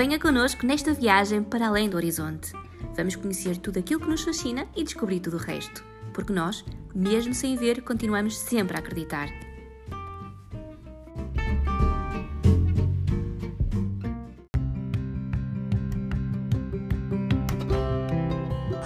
[0.00, 2.54] Venha connosco nesta viagem para além do horizonte.
[2.96, 5.84] Vamos conhecer tudo aquilo que nos fascina e descobrir tudo o resto.
[6.14, 9.28] Porque nós, mesmo sem ver, continuamos sempre a acreditar.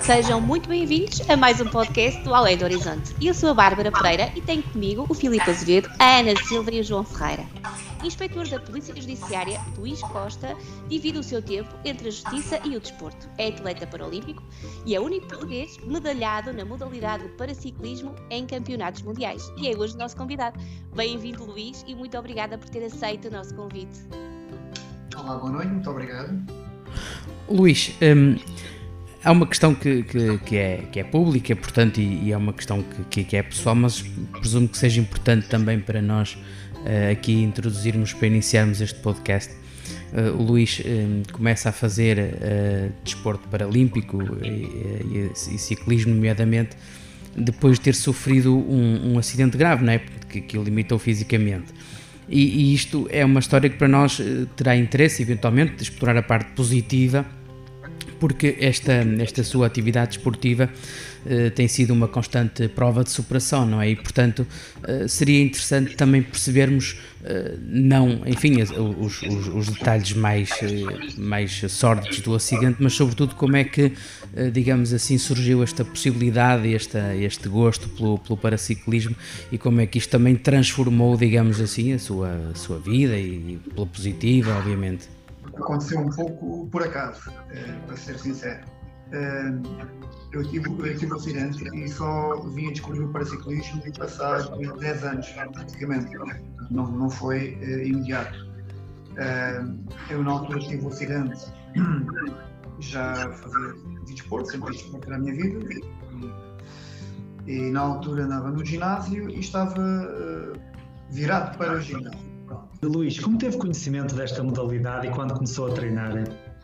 [0.00, 3.14] Sejam muito bem-vindos a mais um podcast do Além do Horizonte.
[3.22, 6.80] Eu sou a Bárbara Pereira e tenho comigo o Filipe Azevedo, a Ana Silva e
[6.80, 7.63] o João Ferreira.
[8.04, 10.54] Inspetor da Polícia Judiciária, Luís Costa,
[10.88, 13.28] divide o seu tempo entre a justiça e o desporto.
[13.38, 14.42] É atleta paralímpico
[14.84, 19.50] e é o único português medalhado na modalidade do paraciclismo em campeonatos mundiais.
[19.56, 20.60] E é hoje o nosso convidado.
[20.94, 23.98] Bem-vindo, Luís, e muito obrigada por ter aceito o nosso convite.
[25.16, 26.42] Olá, boa noite, muito obrigado.
[27.48, 28.36] Luís, hum,
[29.24, 32.52] há uma questão que, que, que, é, que é pública, portanto, e, e é uma
[32.52, 34.02] questão que, que é pessoal, mas
[34.32, 36.36] presumo que seja importante também para nós
[36.84, 39.52] uh, aqui introduzirmos, para iniciarmos este podcast.
[40.12, 46.76] Uh, o Luís um, começa a fazer uh, desporto paralímpico e, e, e, ciclismo, nomeadamente,
[47.36, 50.00] depois de ter sofrido um, um acidente grave, não é?
[50.28, 51.72] que, que o limitou fisicamente.
[52.28, 54.20] E, e, isto é uma história que para nós
[54.56, 57.26] terá interesse, eventualmente, de explorar a parte positiva
[58.24, 60.70] porque esta, esta sua atividade esportiva
[61.26, 63.90] uh, tem sido uma constante prova de superação, não é?
[63.90, 64.46] E, portanto,
[64.78, 68.70] uh, seria interessante também percebermos, uh, não, enfim, os,
[69.20, 70.48] os, os, detalhes mais,
[71.18, 73.92] mais sórdidos do acidente, mas, sobretudo, como é que,
[74.54, 79.14] digamos assim, surgiu esta possibilidade, esta, este gosto pelo, pelo paraciclismo
[79.52, 83.58] e como é que isto também transformou, digamos assim, a sua, a sua vida e,
[83.66, 85.12] e pela positiva, obviamente
[85.56, 88.64] aconteceu um pouco por acaso, eh, para ser sincero.
[89.12, 89.52] Eh,
[90.32, 95.04] eu tive, eu tive um acidente e só vim a descobrir o paraciclismo passado 10
[95.04, 96.10] anos, praticamente.
[96.70, 98.36] Não, não foi uh, imediato.
[100.10, 101.52] eu, na altura, tive um acidente,
[102.80, 103.74] já fazia
[104.06, 105.60] de desporto, sempre fiz desporto na minha vida.
[107.46, 110.52] E, na altura andava no ginásio e estava
[111.10, 112.33] virado para o ginásio
[112.86, 116.12] Luís, como teve conhecimento desta modalidade e quando começou a treinar?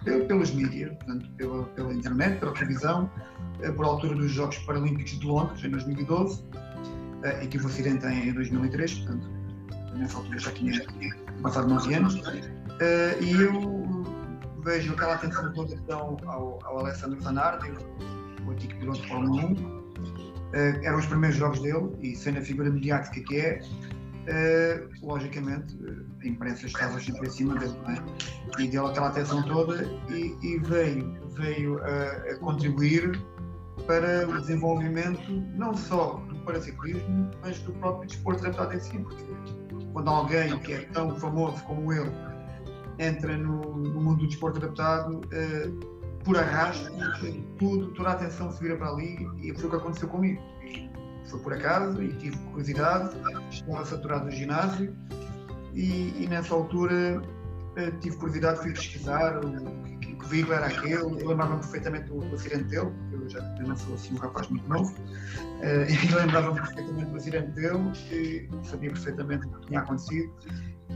[0.04, 3.10] Pelos mídias, portanto, pela, pela internet, pela televisão,
[3.60, 6.42] eh, por altura dos Jogos Paralímpicos de Londres, em 2012,
[7.22, 9.28] eh, e tive o acidente em 2003, portanto,
[9.94, 10.86] nessa altura já tinha
[11.42, 12.22] passado 9 anos,
[12.80, 14.04] eh, e eu
[14.64, 16.18] vejo aquela atenção toda que ao,
[16.64, 17.70] ao Alessandro Zanardi,
[18.46, 19.80] o antigo piloto de Fórmula 1,
[20.82, 23.60] eram os primeiros jogos dele, e sendo a figura mediática que é,
[24.20, 25.78] Uh, logicamente,
[26.22, 28.62] a imprensa estava sempre em cima dele, é?
[28.62, 33.18] e deu aquela atenção toda e, e veio, veio a, a, contribuir
[33.86, 39.24] para o desenvolvimento não só do paraciclismo, mas do próprio desporto adaptado em si, porque
[39.94, 42.12] quando alguém que é tão famoso como ele
[42.98, 46.92] entra no, no mundo do desporto adaptado, uh, por arrasto,
[47.58, 50.42] tudo, toda a atenção se vira para ali e foi o que aconteceu comigo
[51.30, 53.16] foi por acaso e tive curiosidade,
[53.50, 54.94] estava saturado no ginásio
[55.74, 60.94] e, e nessa altura uh, tive curiosidade, fui pesquisar o que, que vídeo era aquele,
[60.96, 64.48] eu lembrava-me perfeitamente do, do acidente dele, eu já eu não sou assim um rapaz
[64.48, 70.32] muito novo, uh, lembrava-me perfeitamente do acidente dele e sabia perfeitamente o que tinha acontecido.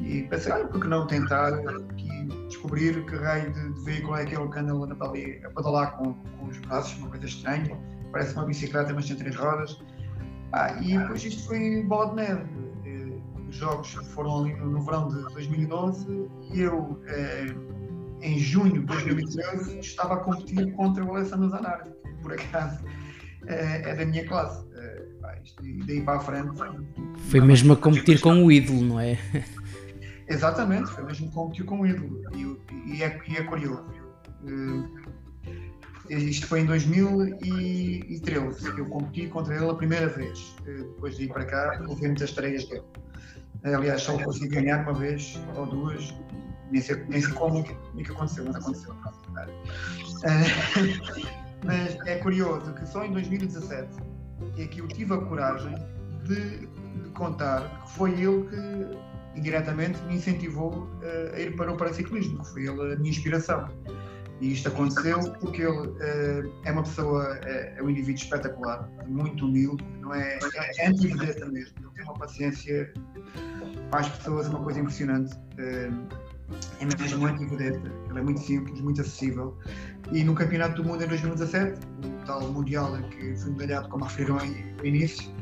[0.01, 4.23] E pensei, olha, por que não tentar aqui descobrir que raio de, de veículo é
[4.23, 4.73] aquele que anda
[5.05, 7.79] ali a pedalar com, com os braços, uma coisa estranha,
[8.11, 9.79] parece uma bicicleta, mas tem três rodas.
[10.57, 12.45] Ah, e depois isto foi bola de neve.
[12.87, 17.47] Eh, os jogos foram ali no, verão de 2012 e eu, eh,
[18.23, 21.91] em junho de 2013, estava a competir contra o Alessandro Zanardi,
[22.23, 22.85] por acaso
[23.49, 24.65] eh, é da minha classe.
[25.61, 26.57] e daí para a frente.
[27.31, 29.19] Foi mesmo a competir com o ídolo, não é?
[30.29, 32.23] Exatamente, foi mesmo competir com o ídolo.
[32.33, 33.85] E, e, é, e é curioso.
[36.11, 40.55] Isto foi em 2013 que eu competi contra ele a primeira vez.
[40.67, 42.85] Eh, depois de ir para cá, houve muitas estreias dele.
[43.65, 46.15] Aliás, só consegui ganhar uma vez ou duas,
[46.71, 48.95] nem sei, nem sei como é que é aconteceu, mas aconteceu.
[51.65, 53.89] mas é curioso que só em 2017
[54.59, 55.75] é que eu tive a coragem
[56.25, 61.77] de, de contar que foi ele que indiretamente me incentivou eh, a ir para o
[61.77, 63.69] paraciclismo, que foi ele a minha inspiração.
[64.41, 69.47] E isto aconteceu porque ele uh, é uma pessoa, é, é, um indivíduo espetacular, muito
[69.47, 70.39] humilde, não é,
[70.79, 72.93] é anti-vedeta mesmo, ele tem uma paciência
[73.91, 75.35] para as pessoas, uma coisa impressionante.
[75.59, 76.35] Uh,
[76.81, 79.57] é mesmo anti-vedeta, ele é muito simples, muito acessível.
[80.13, 84.37] E no Campeonato do Mundo em 2017, o tal Mundial que foi medalhado, como referiram
[84.37, 85.33] no início,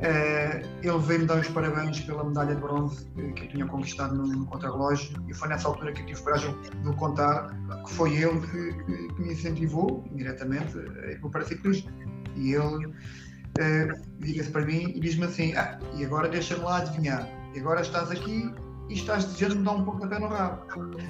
[0.00, 3.04] ele veio-me dar os parabéns pela medalha de bronze
[3.34, 6.54] que eu tinha conquistado no, no contrarrelógio e foi nessa altura que eu tive coragem
[6.62, 7.50] de contar
[7.84, 11.90] que foi ele que, que, me incentivou diretamente para o paraciclismo.
[12.36, 17.28] E ele uh, vira-se para mim e diz-me assim: ah, e agora deixa-me lá adivinhar,
[17.54, 18.52] e agora estás aqui
[18.88, 20.62] e estás desejando me dar um pontapé no rabo.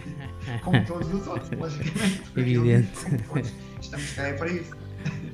[0.64, 2.22] Como todos os outros, logicamente.
[2.36, 2.90] Evidente.
[3.80, 4.76] Estamos cá é para isso.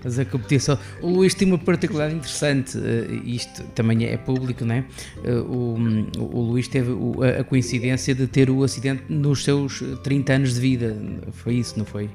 [0.05, 0.79] Mas a competição.
[1.01, 4.85] O Luís tem uma particularidade interessante, uh, isto também é público, é?
[5.25, 6.93] Uh, o, o, Luís teve
[7.41, 10.97] a, coincidência de ter o acidente nos seus 30 anos de vida.
[11.33, 12.11] Foi isso, não foi?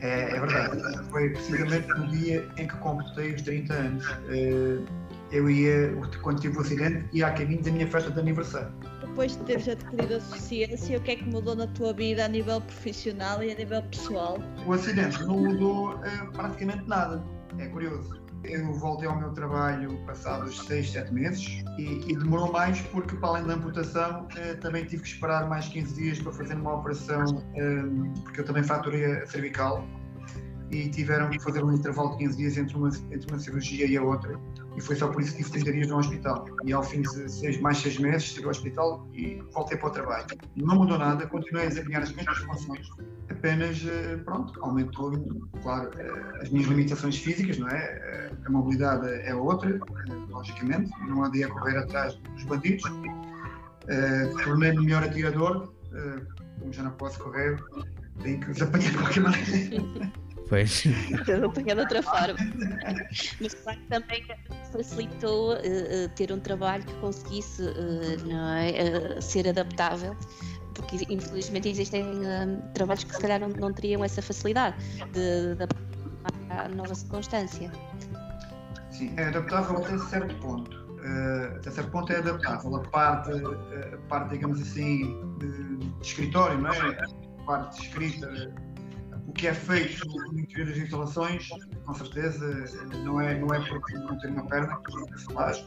[0.00, 1.08] É, é verdade.
[1.10, 4.04] Foi precisamente no dia em que completei os 30 anos.
[5.34, 5.92] Eu ia,
[6.22, 8.72] quando tive o acidente, ia a caminho da minha festa de aniversário.
[9.00, 12.28] Depois de teres adquirido a suficiência, o que é que mudou na tua vida a
[12.28, 14.38] nível profissional e a nível pessoal?
[14.64, 17.20] O acidente não mudou uh, praticamente nada.
[17.58, 18.22] É curioso.
[18.44, 23.30] Eu voltei ao meu trabalho passados 6, 7 meses e, e, demorou mais porque, para
[23.30, 27.42] além da amputação, uh, também tive que esperar mais 15 dias para fazer uma operação,
[27.56, 27.82] eh,
[28.22, 29.84] porque eu também fraturei a cervical
[30.70, 33.96] e tiveram que fazer um intervalo de 15 dias entre uma, entre uma cirurgia e
[33.96, 34.38] a outra
[34.76, 36.46] e foi só por isso que tive 30 dias no hospital.
[36.64, 39.90] E ao fim de seis, mais seis meses, cheguei ao hospital e voltei para o
[39.90, 40.26] trabalho.
[40.56, 42.90] Não mudou nada, continuei a desempenhar as mesmas funções,
[43.30, 45.12] apenas, eh, pronto, aumentou,
[45.62, 47.82] claro, eh, as minhas limitações físicas, não é?
[47.82, 49.78] Eh, a mobilidade é outra,
[50.28, 52.82] logicamente, não andei a correr atrás dos bandidos.
[54.42, 55.72] Tornei-me melhor atirador,
[56.58, 57.62] como já não posso correr,
[58.22, 60.12] tenho que os apanhar de qualquer maneira.
[60.48, 60.84] Pois.
[61.26, 62.36] Eu apanhei de outra forma.
[63.40, 64.24] Mas claro também
[64.72, 70.16] facilitou uh, ter um trabalho que conseguisse uh, não é, uh, ser adaptável
[70.74, 72.04] porque infelizmente existem
[72.74, 74.76] trabalhos que se calhar não, não, teriam essa facilidade
[75.12, 75.68] de, de
[76.50, 77.70] à nova circunstância.
[78.90, 80.76] Sim, é adaptável até certo ponto.
[80.76, 82.76] Uh, até certo ponto é adaptável.
[82.76, 86.90] A parte, a parte digamos assim, de, de escritório, não é?
[86.90, 88.54] A parte de escrita
[89.34, 91.48] que é feito no interior das instalações,
[91.84, 92.64] com certeza,
[93.04, 94.80] não é, não é porque não ter uma perna,
[95.32, 95.64] faz,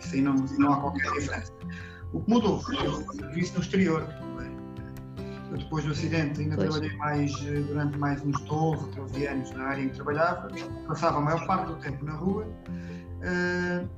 [0.00, 1.52] isso aí não, não há qualquer diferença.
[2.12, 4.06] O que mudou foi o serviço no exterior.
[5.50, 6.70] Eu, depois do acidente, ainda pois.
[6.70, 10.48] trabalhei mais, durante mais uns 12, 13 anos na área em que trabalhava,
[10.86, 12.44] passava a maior parte do tempo na rua.
[12.44, 13.88] Uh,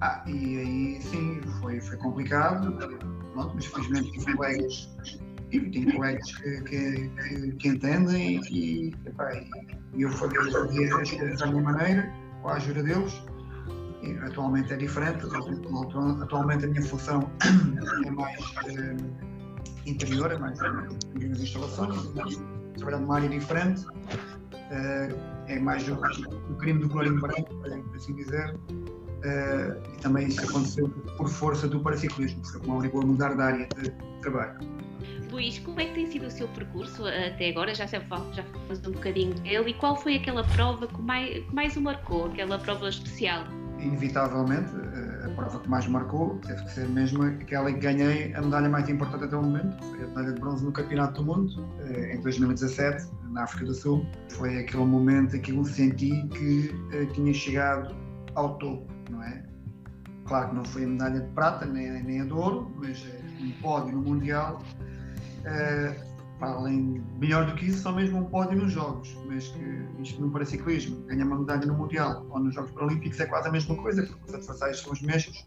[0.00, 2.72] ah, e aí sim, foi, foi complicado,
[3.32, 4.90] pronto, mas felizmente tive colegas
[5.52, 9.30] e tenho colegas que, que, que, que entendem e, epá,
[9.96, 13.22] eu fazia, as coisas à minha maneira, com a ajuda deles.
[14.02, 15.24] E, atualmente é diferente,
[16.22, 17.30] atualmente a minha função
[18.06, 18.96] é mais eh,
[19.86, 22.12] interior, é mais nas instalações,
[22.76, 23.84] trabalhar numa área diferente,
[24.70, 25.08] eh,
[25.48, 28.56] é mais o, o crime do colorinho branco, por assim dizer.
[29.22, 33.40] Uh, e também isso aconteceu por força do paraciclismo, foi como obrigou a mudar de
[33.40, 34.58] área de trabalho.
[35.30, 37.74] Luís, como é que tem sido o seu percurso até agora?
[37.74, 39.70] Já, já falamos um bocadinho dele.
[39.70, 42.26] E qual foi aquela prova que mais, que mais o marcou?
[42.26, 43.44] Aquela prova especial?
[43.78, 48.40] Inevitavelmente, eh, a prova que mais marcou teve que ser mesmo aquela que ganhei a
[48.40, 49.82] medalha mais importante até o momento.
[49.84, 53.74] Foi a medalha de bronze no Campeonato do Mundo, eh, em 2017, na África do
[53.74, 54.06] Sul.
[54.30, 57.94] Foi aquele momento em que eu senti que eh, tinha chegado
[58.34, 59.42] ao topo, não é?
[60.26, 63.04] Claro que não foi a medalha de prata nem, nem a de ouro, mas
[63.40, 64.62] um pódio no Mundial
[65.42, 66.12] uh,
[66.42, 70.20] para além, melhor do que isso, só mesmo um pódio nos Jogos, mas que isto
[70.20, 73.76] no paraciclismo, ganhar uma medalha no Mundial ou nos Jogos Paralímpicos é quase a mesma
[73.76, 75.46] coisa, porque os adversários são os mesmos,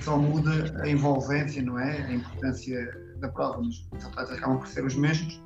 [0.00, 2.02] só muda a envolvência, não é?
[2.02, 5.36] A importância da prova, mas os atletas acabam por ser os mesmos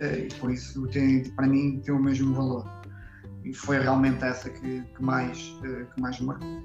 [0.00, 2.70] uh, e por isso tem, para mim tem o mesmo valor.
[3.44, 6.62] E foi realmente essa que, que mais, uh, que mais marcou.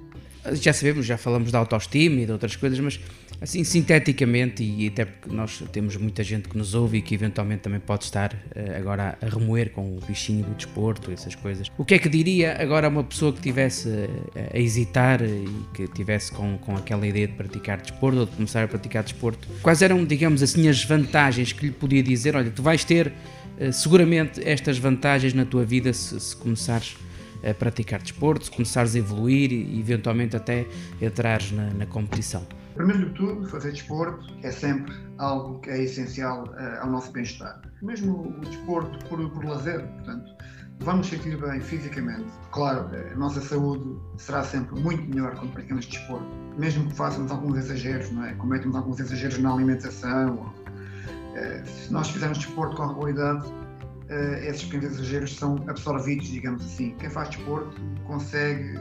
[0.54, 3.00] Já sabemos, já falamos da autoestima e de outras coisas, mas
[3.42, 7.62] assim sinteticamente, e até porque nós temos muita gente que nos ouve e que eventualmente
[7.62, 11.68] também pode estar uh, agora a remoer com o bichinho do desporto, essas coisas.
[11.78, 14.10] O que é que diria agora a uma pessoa que tivesse uh,
[14.54, 18.64] a hesitar e que tivesse com, com aquela ideia de praticar desporto ou de começar
[18.64, 19.48] a praticar desporto?
[19.62, 22.36] Quais eram, digamos assim, as vantagens que lhe podia dizer?
[22.36, 26.98] Olha, tu vais ter uh, seguramente estas vantagens na tua vida se, se começares
[27.42, 30.66] a praticar desporto, se começares a evoluir e eventualmente até
[31.02, 32.46] entrares na, na competição?
[32.80, 37.62] Primeiro de tudo, fazer desporto é sempre algo que é essencial uh, ao nosso bem-estar.
[37.82, 40.32] Mesmo o desporto por, por lazer, portanto,
[40.80, 42.32] vamos sentir bem fisicamente.
[42.52, 46.26] Claro, a nossa saúde será sempre muito melhor quando praticamos desporto,
[46.58, 48.34] mesmo que façamos alguns exageros, não é?
[48.36, 50.38] Cometemos alguns exageros na alimentação.
[50.38, 56.64] Ou, uh, se nós fizermos desporto com regularidade, uh, esses pequenos exageros são absorvidos, digamos
[56.64, 56.96] assim.
[56.98, 58.80] Quem faz desporto consegue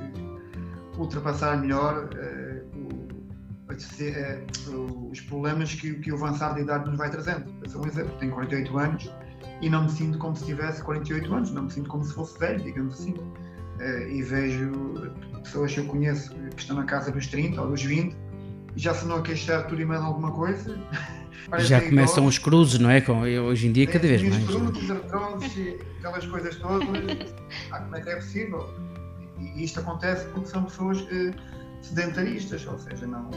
[0.96, 2.08] ultrapassar melhor
[5.10, 7.52] os problemas que, que o avançar da idade nos vai trazendo.
[7.62, 9.10] Eu sou um exemplo, tenho 48 anos
[9.60, 12.38] e não me sinto como se tivesse 48 anos, não me sinto como se fosse
[12.38, 13.14] velho, digamos assim.
[14.10, 18.16] E vejo pessoas que eu conheço que estão na casa dos 30 ou dos 20
[18.76, 20.78] e já se não a queixar tudo e mais alguma coisa.
[21.58, 23.02] já começam os cruzes, não é?
[23.40, 24.48] Hoje em dia, cada vez mais.
[24.48, 26.88] Os cruzes, artroses, aquelas coisas todas.
[27.70, 28.68] ah, como é que é possível?
[29.38, 31.30] E isto acontece porque são pessoas eh,
[31.80, 33.30] sedentaristas, ou seja, não,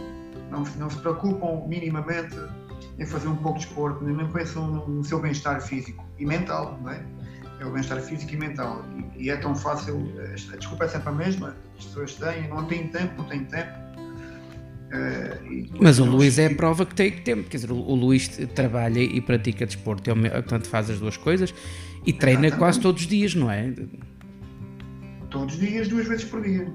[0.52, 2.36] não, não se preocupam minimamente
[3.00, 6.92] em fazer um pouco de esporte, nem pensam no, seu bem-estar físico e mental, não
[6.92, 7.04] é?
[7.60, 8.84] É o bem-estar físico e mental.
[9.16, 10.12] E, e, é tão fácil,
[10.54, 13.82] a desculpa é sempre a mesma, as pessoas têm, não têm tempo, não têm tempo.
[14.92, 18.28] Uh, Mas o Luís é a prova que tem tempo, quer dizer, o, o Luís
[18.54, 21.54] trabalha e pratica desporto, ele, portanto faz as duas coisas
[22.06, 22.60] e treina Exatamente.
[22.60, 23.74] quase todos os dias, não é?
[25.32, 26.72] Todos os dias, duas vezes por dia.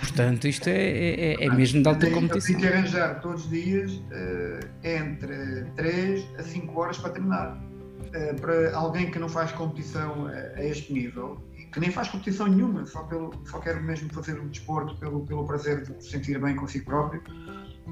[0.00, 2.60] Portanto, isto é, é, é mesmo de alta competição.
[2.60, 7.58] Tem que arranjar todos os dias uh, entre 3 a 5 horas para treinar.
[7.58, 11.42] Uh, para alguém que não faz competição a, este nível,
[11.72, 15.44] que nem faz competição nenhuma, só, pelo, só quer mesmo fazer um desporto pelo, pelo
[15.44, 17.22] prazer de se sentir bem consigo próprio,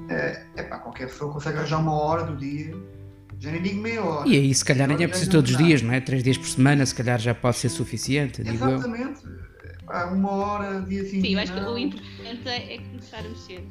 [0.07, 2.73] é uh, pá, qualquer pessoa consegue arranjar uma hora do dia
[3.39, 4.29] já nem digo meia hora.
[4.29, 5.99] E aí, se calhar, nem é preciso todos os dias, não é?
[5.99, 8.41] Três dias por semana, se calhar já pode ser suficiente.
[8.41, 9.19] Exatamente.
[9.19, 9.52] Digo eu
[10.11, 11.21] uma hora, dia assim.
[11.21, 13.63] Sim, eu acho que o importante é começar a mexer.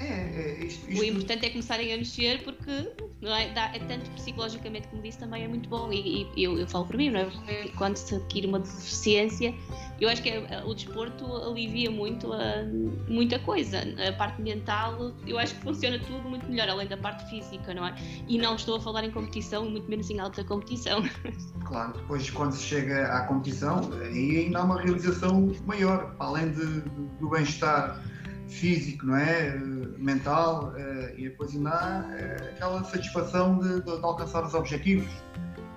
[0.00, 1.02] É, é isto, isto...
[1.02, 2.90] O importante é começarem a mexer porque
[3.20, 6.58] não é, dá, é tanto psicologicamente como disse também é muito bom e, e eu,
[6.58, 7.68] eu, falo por mim, não é?
[7.76, 9.54] quando se adquire uma deficiência
[10.00, 12.64] eu acho que é, o desporto alivia muito a,
[13.08, 17.28] muita coisa a parte mental eu acho que funciona tudo muito melhor além da parte
[17.28, 17.94] física, não é?
[18.26, 21.02] E não estou a falar em competição e muito menos em alta competição
[21.66, 26.80] Claro, depois quando se chega à competição aí ainda há uma realização maior, além de,
[27.20, 28.02] do bem-estar
[28.50, 29.56] físico, não é?
[29.98, 35.08] Mental, uh, e depois ainda há uh, aquela satisfação de, de, de, alcançar os objetivos.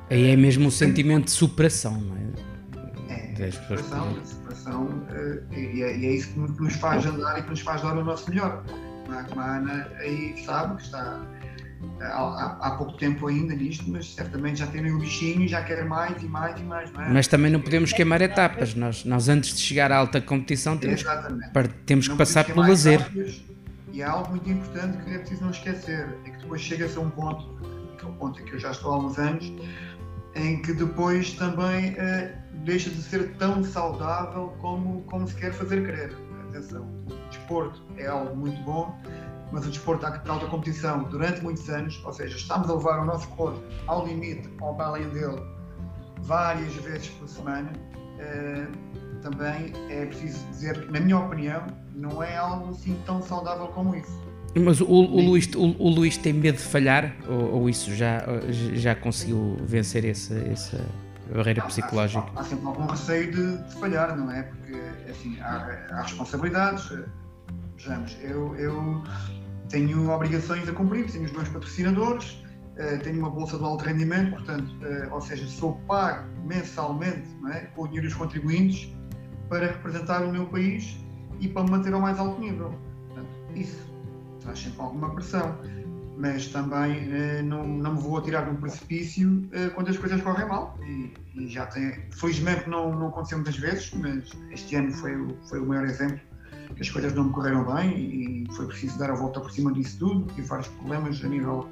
[0.10, 2.24] Aí é mesmo um sentimento de superação, não é?
[3.39, 7.50] É, superação, superação uh, e, é, e, é, isso que nos faz andar e que
[7.50, 8.63] nos faz dar o nosso melhor.
[9.30, 11.22] Como a Ana aí sabe que está
[12.01, 15.83] há, há, pouco tempo ainda nisto, mas certamente já tem o bichinho e já quer
[15.85, 17.09] mais e mais e mais, não é?
[17.09, 18.75] Mas também não podemos queimar etapas.
[18.75, 21.03] Nós, nós antes de chegar à alta competição temos,
[21.85, 22.99] temos que passar pelo lazer.
[22.99, 23.43] Etapas,
[23.93, 27.01] e há algo muito importante que é preciso não esquecer, é que depois chega-se a
[27.01, 27.61] um ponto,
[27.97, 29.53] que é o ponto em que eu já estou há uns anos,
[30.35, 32.33] em que depois também uh,
[32.65, 36.11] deixa de ser tão saudável como, como se quer fazer crer.
[36.49, 36.87] Atenção,
[37.29, 38.99] desporto é algo muito bom,
[39.53, 43.05] mas o desporto de alta competição durante muitos anos, ou seja, estamos a levar o
[43.05, 45.39] nosso corpo ao limite para além dele
[46.24, 52.36] várias vezes por semana, uh, também é preciso dizer que, na minha opinião, não é
[52.36, 54.24] algo assim tão saudável como isso.
[54.55, 58.24] Mas o, o, Luís, o, o Luís tem medo de falhar ou, ou isso já,
[58.74, 60.79] já conseguiu vencer essa, essa
[61.33, 62.25] barreira psicológica?
[62.36, 64.43] Há, há, sempre algum receio de, de, falhar, não é?
[64.43, 64.74] Porque
[65.10, 66.91] assim, há, há responsabilidades.
[67.77, 69.03] Vejamos, eu, eu
[69.70, 72.43] tenho obrigações a cumprir, tenho os meus patrocinadores,
[72.77, 77.62] uh, tenho uma bolsa de alto rendimento, portanto, uh, ou seja, sou pago mensalmente é?
[77.75, 78.93] com o dinheiro dos contribuintes
[79.50, 80.98] para representar o meu país
[81.39, 82.74] e para me manter ao mais alto nível.
[83.08, 83.91] Portanto, isso
[84.41, 85.58] traz sempre alguma pressão,
[86.17, 90.48] mas também uh, não, não me vou atirar de um precipício quando as coisas correm
[90.48, 90.77] mal.
[90.86, 95.13] E, e, já tem, felizmente não, não aconteceu muitas vezes, mas este ano foi,
[95.50, 96.20] foi o maior exemplo
[96.80, 100.00] as coisas não me correram bem e foi preciso dar a volta por cima disso
[100.00, 101.70] tudo, tive vários problemas a nível,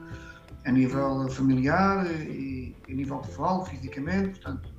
[0.66, 4.70] a nível familiar e a nível pessoal, fisicamente, portanto,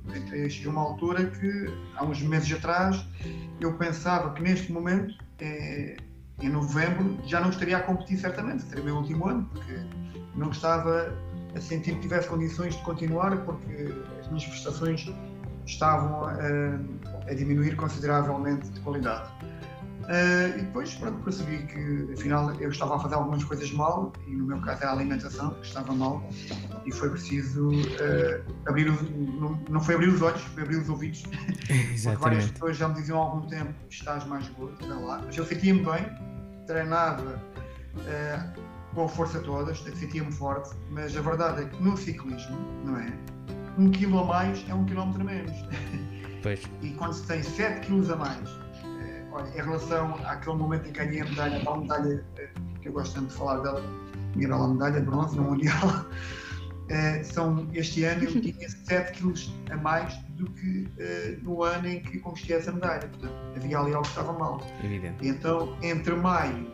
[0.49, 3.05] chegou uma altura que, há uns meses atrás,
[3.59, 5.97] eu pensava que neste momento, é,
[6.41, 9.79] em novembro, já não estaria a competir certamente, seria o meu último ano, porque
[10.35, 11.13] não estava
[11.55, 15.11] a sentir que tivesse condições de continuar, porque as minhas prestações
[15.65, 19.32] estavam a, a diminuir consideravelmente de qualidade.
[20.03, 24.35] Uh, e depois, pronto, percebi que afinal eu estava a fazer algumas coisas mal, e
[24.35, 26.21] no meu caso era a alimentação, que estava mal,
[26.85, 30.89] e foi preciso uh, abrir os, não, não, foi abrir os olhos, foi abrir os
[30.89, 31.23] ouvidos.
[31.93, 32.21] Exatamente.
[32.21, 35.21] várias pessoas já me diziam há algum tempo: estás mais gordo, lá.
[35.25, 36.05] Mas eu sentia-me bem,
[36.67, 37.41] treinava
[37.95, 38.61] uh,
[38.93, 43.13] com a força toda, sentia-me forte, mas a verdade é que no ciclismo, não é?
[43.77, 45.55] Um quilo a mais é um quilómetro a menos.
[46.41, 46.61] Pois.
[46.83, 48.62] E quando se tem 7 quilos a mais
[49.33, 52.49] Olha, em relação àquele momento em que ganhei a medalha, tal medalha eh,
[52.81, 53.83] que eu gosto tanto de falar dela,
[54.35, 56.05] minha bela medalha de bronze no Mundial,
[56.83, 61.87] Uh, são, este ano eu tinha 7 quilos a mais do que uh, no ano
[61.87, 63.07] em que conquistei essa medalha.
[63.07, 64.61] Portanto, havia ali algo que estava mal.
[64.83, 65.25] Evidente.
[65.25, 66.67] Então, entre maio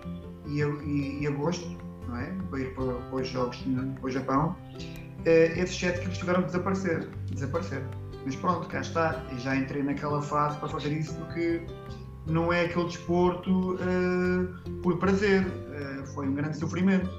[0.48, 2.26] e, e, e agosto, não é?
[2.50, 6.42] para ir para, para os Jogos no, para o Japão, uh, esses 7 quilos tiveram
[6.42, 7.08] que desaparecer.
[7.32, 7.84] desaparecer.
[8.26, 9.24] Mas pronto, cá está.
[9.32, 11.62] Eu já entrei naquela fase para fazer isso porque
[12.30, 13.78] não é aquele desporto
[14.82, 15.46] por prazer.
[16.14, 17.10] foi um grande sofrimento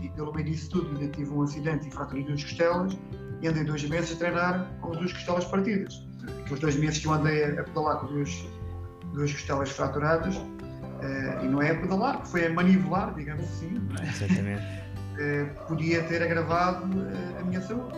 [0.00, 2.96] e pelo meio disso tudo ainda tive um acidente e fraturei duas costelas
[3.40, 6.02] e andei dois meses a treinar com duas costelas partidas.
[6.40, 8.46] Aqueles dois meses que eu andei a pedalar com duas,
[9.12, 13.80] duas costelas fraturadas, uh, e não é a pedalar, foi a manivelar, digamos assim.
[14.02, 14.62] Exatamente.
[14.62, 17.94] Uh, podia ter agravado uh, a minha saúde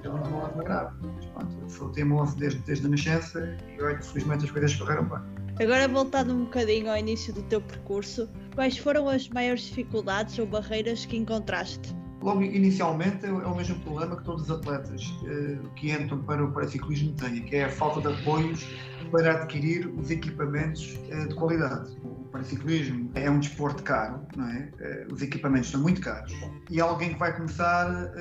[0.00, 0.94] ter tido uma grave.
[1.02, 5.18] Mas pronto, sou teimoso desde, desde a nascença e olha, felizmente as coisas correram bem.
[5.60, 10.46] Agora voltando um bocadinho ao início do teu percurso, quais foram as maiores dificuldades ou
[10.46, 11.96] barreiras que encontraste?
[12.22, 16.52] Logo inicialmente é o mesmo problema que todos os atletas uh, que entram para o
[16.52, 18.68] paraciclismo têm, que é a falta de apoios
[19.10, 21.90] para adquirir os equipamentos uh, de qualidade.
[22.04, 24.70] O paraciclismo é um desporto caro, não é?
[25.08, 26.32] Uh, os equipamentos são muito caros
[26.70, 28.12] e alguém que vai começar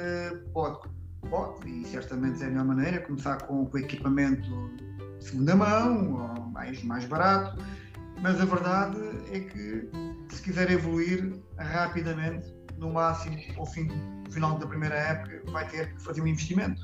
[0.53, 0.89] pode,
[1.29, 4.49] pode, e certamente é a melhor maneira, começar com o equipamento
[5.27, 7.61] segunda mão, ou mais, mais barato,
[8.21, 8.97] mas a verdade
[9.31, 9.89] é que
[10.29, 13.89] se quiser evoluir rapidamente, no máximo ao fim
[14.29, 16.81] final da primeira época, vai ter que fazer um investimento.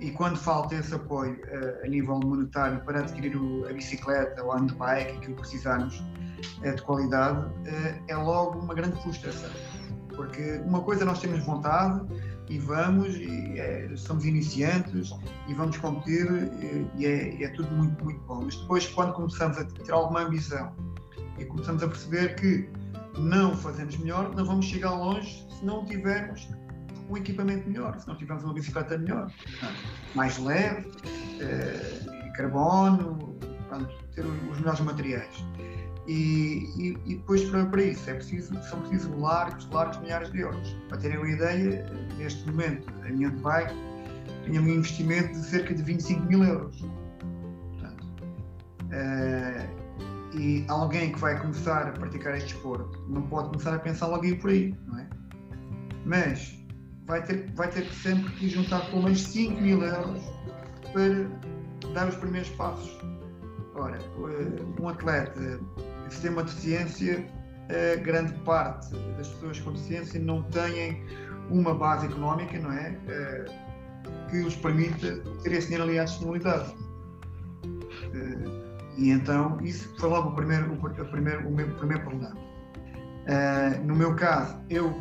[0.00, 4.52] E quando falta esse apoio uh, a nível monetário para adquirir o, a bicicleta ou
[4.52, 9.50] a handbike, aquilo que precisarmos uh, de qualidade, uh, é logo uma grande frustração.
[10.08, 12.00] Porque uma coisa nós temos vontade,
[12.50, 15.14] e vamos, e é, somos iniciantes
[15.48, 16.26] e vamos competir
[16.98, 18.42] e é, é, tudo muito, muito bom.
[18.44, 20.74] Mas depois, quando começamos a ter alguma ambição
[21.38, 22.68] e começamos a perceber que
[23.16, 26.48] não fazemos melhor, não vamos chegar longe se não tivermos
[27.08, 29.32] um equipamento melhor, se não tivermos uma bicicleta melhor,
[30.14, 30.90] mais leve,
[31.40, 33.36] eh, carbono,
[33.68, 35.44] pronto, ter os melhores materiais.
[36.06, 40.76] E, e, e, depois para, isso é preciso, são precisos largos, largos milhares de euros.
[40.88, 43.74] Para terem uma ideia, neste momento a minha bike
[44.44, 46.76] tinha um investimento de cerca de 25 mil euros.
[47.78, 48.06] Portanto,
[48.86, 49.80] uh,
[50.36, 54.24] e alguém que vai começar a praticar este desporto não pode começar a pensar logo
[54.24, 55.08] aí por aí, não é?
[56.06, 56.60] Mas
[57.06, 60.22] vai ter, vai ter sempre que juntar pelo menos 5 mil euros
[60.92, 62.98] para dar os primeiros passos.
[63.74, 65.60] Ora, eh, um atleta
[66.10, 67.24] se tem uma deficiência,
[68.02, 71.04] grande parte das pessoas com deficiência não têm
[71.50, 72.96] uma base económica, não é?
[74.28, 76.74] que os permita ter esse dinheiro ali à disponibilidade.
[78.96, 82.36] e então, isso foi logo o primeiro, o, primeiro, o meu primeiro problema.
[83.84, 84.92] no meu caso, eu,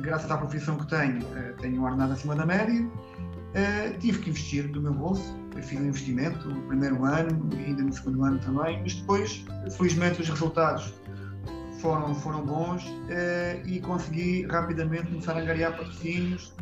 [0.00, 1.20] graças à profissão que tenho,
[1.60, 2.86] tenho um ordenado acima da média,
[4.00, 7.92] tive que investir do meu bolso fiz um investimento no primeiro ano e ainda no
[7.92, 9.44] segundo ano também, mas depois,
[9.76, 10.92] felizmente, os resultados
[11.80, 16.54] foram, foram bons eh, e consegui rapidamente começar a angariar patrocínios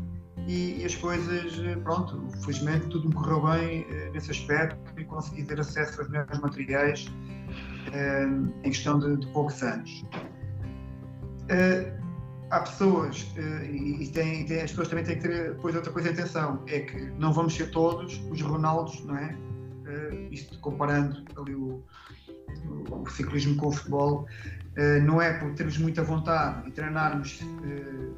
[0.47, 5.05] e, e, as coisas, eh, pronto, felizmente tudo me correu bem eh, nesse aspecto e
[5.05, 7.07] consegui ter acesso aos melhores materiais
[8.65, 10.05] em questão de, de poucos anos.
[12.49, 15.75] Eh, há pessoas, uh, e, e, tem, tem, as pessoas também têm que ter depois
[15.75, 19.37] outra coisa em atenção, é que não vamos ser todos os Ronaldos, não é?
[19.87, 21.83] Uh, isto comparando ali o,
[22.91, 24.27] o, o, ciclismo com o futebol,
[24.77, 27.41] uh, não é por termos muita vontade e treinarmos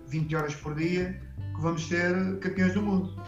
[0.08, 1.20] 20 horas por dia
[1.54, 3.22] que vamos ser campeões do mundo.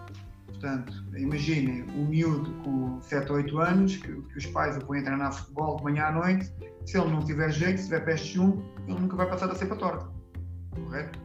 [0.46, 5.00] Portanto, imaginem um miúdo com 7 ou 8 anos, que, que os pais o põem
[5.00, 6.52] a treinar futebol de manhã à noite,
[6.86, 9.54] se ele não tiver jeito, se tiver peste de chumbo, ele nunca vai passar a
[9.56, 10.21] ser para torta
[10.74, 11.18] correto?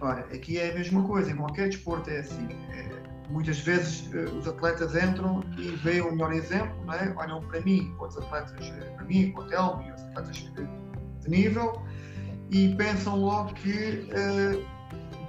[0.00, 2.48] Ora, aqui é a mesma coisa, em qualquer desporto é assim.
[2.70, 7.14] É, muitas vezes uh, os atletas entram e veem o melhor exemplo, não é?
[7.16, 10.36] olham para mim, para os atletas, eh, para mim, para o Telmo e os atletas
[10.36, 11.82] de, nível
[12.50, 14.64] e pensam logo que uh,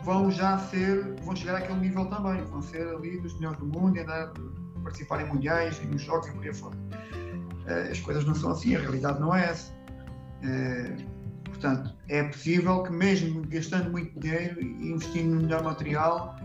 [0.04, 3.97] vão já ser, vão chegar àquele nível também, vão ser ali dos melhores do mundo
[3.97, 4.32] e andar,
[4.84, 6.77] participar em mundiais e nos jogos e por aí fora.
[7.91, 9.71] As coisas não são assim, a realidade não é essa.
[11.62, 16.36] Portanto, é possível que mesmo gastando muito dinheiro e investindo no melhor material,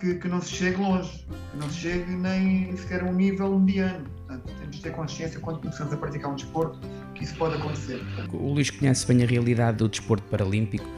[0.00, 3.56] que, que não se chegue longe, que não se chegue nem sequer a um nível
[3.56, 4.04] mediano.
[4.26, 6.80] Portanto, temos de ter consciência quando começamos a praticar um desporto
[7.14, 8.02] que isso pode acontecer.
[8.32, 10.88] O Luís conhece bem a realidade do desporto paralímpico.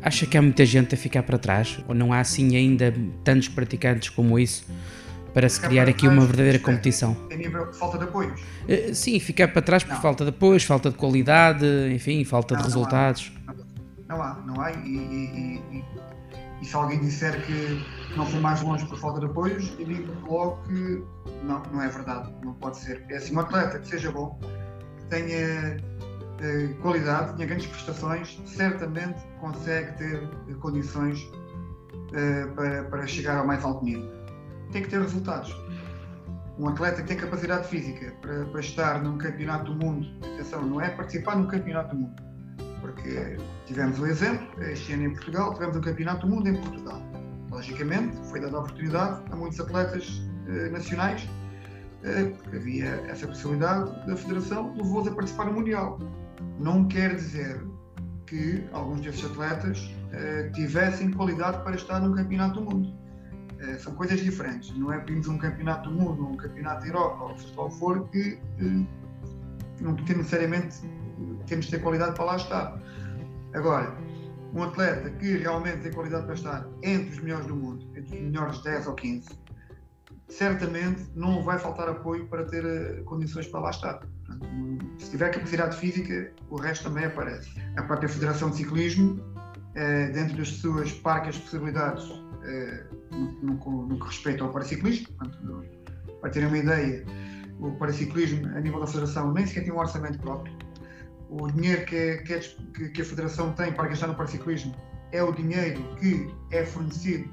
[0.00, 1.84] Acha que há muita gente a ficar para trás?
[1.86, 4.64] Ou não há assim ainda tantos praticantes como isso?
[5.32, 7.16] Para se criar aqui uma verdadeira competição.
[7.30, 8.40] A nível de falta de apoios?
[8.40, 10.00] Uh, sim, ficar para trás por não.
[10.00, 13.32] falta de apoios, falta de qualidade, enfim, falta não, de resultados.
[14.08, 14.72] Não há, não há, não há.
[14.72, 15.84] E, e, e,
[16.60, 17.84] e se alguém disser que
[18.16, 21.02] não foi mais longe por falta de apoios, eu digo logo que
[21.42, 23.04] não, não é verdade, não pode ser.
[23.08, 24.38] É assim, um atleta que seja bom,
[24.98, 25.76] que tenha
[26.40, 30.28] eh, qualidade, tenha grandes prestações, certamente consegue ter
[30.60, 31.28] condições
[32.14, 34.21] eh, para, para chegar ao mais alto nível.
[34.72, 35.54] Tem que ter resultados.
[36.58, 40.80] Um atleta que tem capacidade física para, para estar num campeonato do mundo, atenção, não
[40.80, 42.22] é participar num campeonato do mundo,
[42.80, 47.02] porque tivemos o exemplo, este ano em Portugal, tivemos um campeonato do mundo em Portugal.
[47.50, 51.28] Logicamente, foi dada a oportunidade a muitos atletas eh, nacionais,
[52.02, 55.98] eh, porque havia essa possibilidade da Federação, levou-os a participar no Mundial.
[56.58, 57.62] Não quer dizer
[58.26, 63.01] que alguns desses atletas eh, tivessem qualidade para estar num campeonato do mundo.
[63.62, 64.76] Eh, são coisas diferentes.
[64.76, 68.38] Não é pedimos um campeonato do mundo, um campeonato da Europa, ou seja for, que,
[68.58, 70.80] que não tem necessariamente
[71.46, 72.82] temos de ter qualidade para lá estar.
[73.54, 73.96] Agora,
[74.52, 78.22] um atleta que realmente tem qualidade para estar entre os melhores do mundo, entre os
[78.22, 79.28] melhores 10 ou 15,
[80.28, 84.00] certamente não vai faltar apoio para ter uh, condições para lá estar.
[84.26, 84.48] Portanto,
[84.98, 87.50] se tiver capacidade física, o resto também aparece.
[87.76, 89.22] A própria Federação de Ciclismo,
[90.12, 92.04] dentro das suas parcas possibilidades
[93.12, 95.64] no, no, no, que respeita ao paraciclismo, portanto,
[96.20, 97.04] para terem uma ideia,
[97.60, 100.52] o paraciclismo, a nível da Federação, nem sequer tem um orçamento próprio
[101.32, 102.40] o dinheiro que, que, é,
[102.90, 104.74] que, a Federação tem para gastar no paraciclismo
[105.12, 107.28] é o dinheiro que é fornecido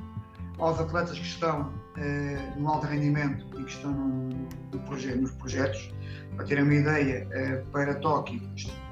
[0.57, 4.29] aos atletas que estão eh, no alto rendimento e que estão no,
[4.71, 5.93] no projeto, nos projetos.
[6.35, 8.41] Para terem uma ideia, eh, para Tóquio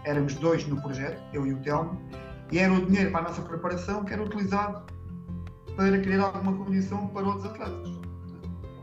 [0.06, 2.02] éramos dois no projeto, eu e o Telmo,
[2.52, 4.86] e era o dinheiro para a nossa preparação que era utilizado
[5.78, 7.88] para criar alguma condição para outros atletas.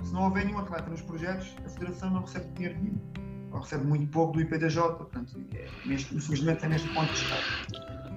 [0.05, 2.99] Se não houver nenhum atleta nos projetos, a Federação não recebe dinheiro nenhum
[3.53, 7.37] ou recebe muito pouco do IPDJ, portanto, é, neste, infelizmente é neste ponto que está.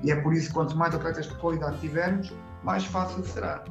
[0.03, 3.63] E é por isso que quanto mais atletas de qualidade tivermos, mais fácil será.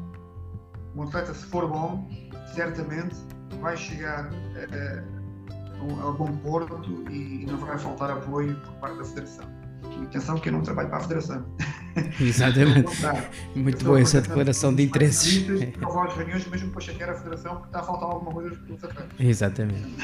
[0.94, 2.08] Um atleta, se for bom,
[2.54, 3.16] certamente
[3.60, 9.04] vai chegar a, a, a bom porto e não vai faltar apoio por parte da
[9.04, 9.65] Federação.
[10.04, 11.44] Atenção que eu não trabalho para a Federação.
[12.20, 12.90] Exatamente.
[13.54, 15.46] Muito boa essa declaração de interesses.
[15.48, 18.56] Eu vou às reuniões mesmo para chatear a Federação porque está a faltar alguma coisa
[18.56, 19.20] para os atletas.
[19.20, 19.96] Exatamente.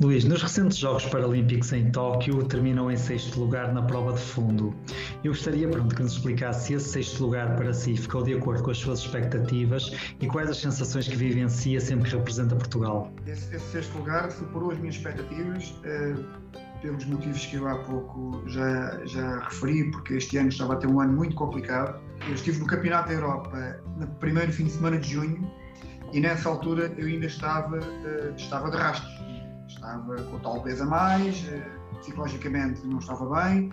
[0.00, 4.74] Luís, nos recentes Jogos Paralímpicos em Tóquio terminam em sexto lugar na prova de fundo.
[5.22, 8.62] Eu gostaria pronto, que nos explicasse se esse sexto lugar para si ficou de acordo
[8.62, 13.12] com as suas expectativas e quais as sensações que vivencia sempre que representa Portugal.
[13.26, 15.70] Esse, esse sexto lugar superou as minhas expectativas.
[15.70, 20.76] Uh, pelos motivos que eu há pouco já, já referi, porque este ano estava a
[20.76, 21.98] ter um ano muito complicado.
[22.28, 25.50] Eu estive no Campeonato da Europa no primeiro fim de semana de junho
[26.12, 29.14] e nessa altura eu ainda estava, uh, estava de rastros.
[29.66, 33.72] Estava com tal peso a mais, uh, psicologicamente não estava bem.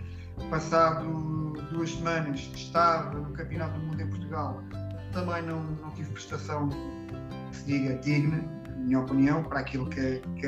[0.49, 4.63] Passado duas semanas estava no Campeonato do Mundo em Portugal,
[5.11, 10.21] também não, não tive prestação que se diga digna, na minha opinião, para aquilo que,
[10.37, 10.47] que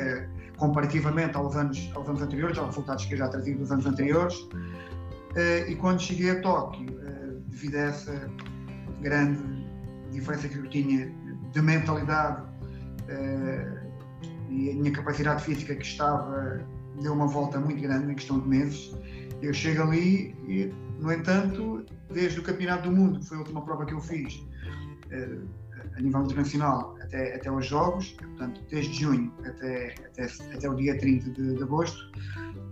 [0.56, 4.48] comparativamente aos anos, aos anos anteriores, aos resultados que eu já trazia dos anos anteriores.
[5.36, 8.30] Eh, e quando cheguei a Tóquio, eh, devido a essa
[9.00, 9.42] grande
[10.10, 11.12] diferença que eu tinha
[11.52, 12.42] de mentalidade
[13.08, 13.82] eh,
[14.48, 16.60] e a minha capacidade física que estava
[17.02, 18.96] deu uma volta muito grande em questão de meses.
[19.42, 23.62] Eu chego ali e, no entanto, desde o Campeonato do Mundo, que foi a última
[23.62, 24.40] prova que eu fiz,
[25.96, 30.98] a nível internacional até, até os Jogos, portanto, desde junho até, até, até o dia
[30.98, 32.10] 30 de, de agosto,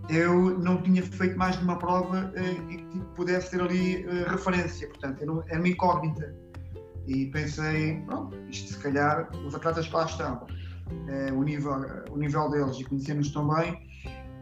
[0.09, 4.87] eu não tinha feito mais de uma prova eh, que pudesse ter ali eh, referência,
[4.89, 6.35] portanto, era, era uma incógnita.
[7.07, 10.45] E pensei, pronto, isto se calhar, os atletas que lá estão,
[11.07, 13.89] eh, o, nível, o nível deles e conhecendo-nos tão bem,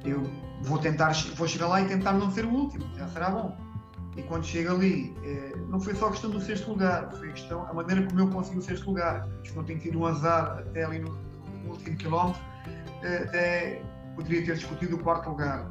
[0.04, 0.24] eu
[0.64, 3.71] vou tentar, vou chegar lá e tentar não ser o último, já será bom
[4.22, 7.68] e quando chega ali, eh, não foi só questão do sexto lugar, foi a, questão,
[7.68, 9.28] a maneira como eu consegui o sexto lugar.
[9.44, 11.10] Isto não tem tido um azar até ali no,
[11.64, 12.42] no último quilómetro,
[13.04, 13.82] eh, até
[14.16, 15.68] poderia ter discutido o quarto lugar.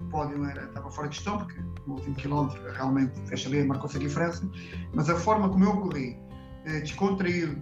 [0.00, 3.96] O pódio era, estava fora de questão, porque no último quilómetro realmente fecha ali marcou-se
[3.96, 4.48] a diferença,
[4.94, 6.18] mas a forma como eu corri,
[6.64, 7.56] eh, descontraído,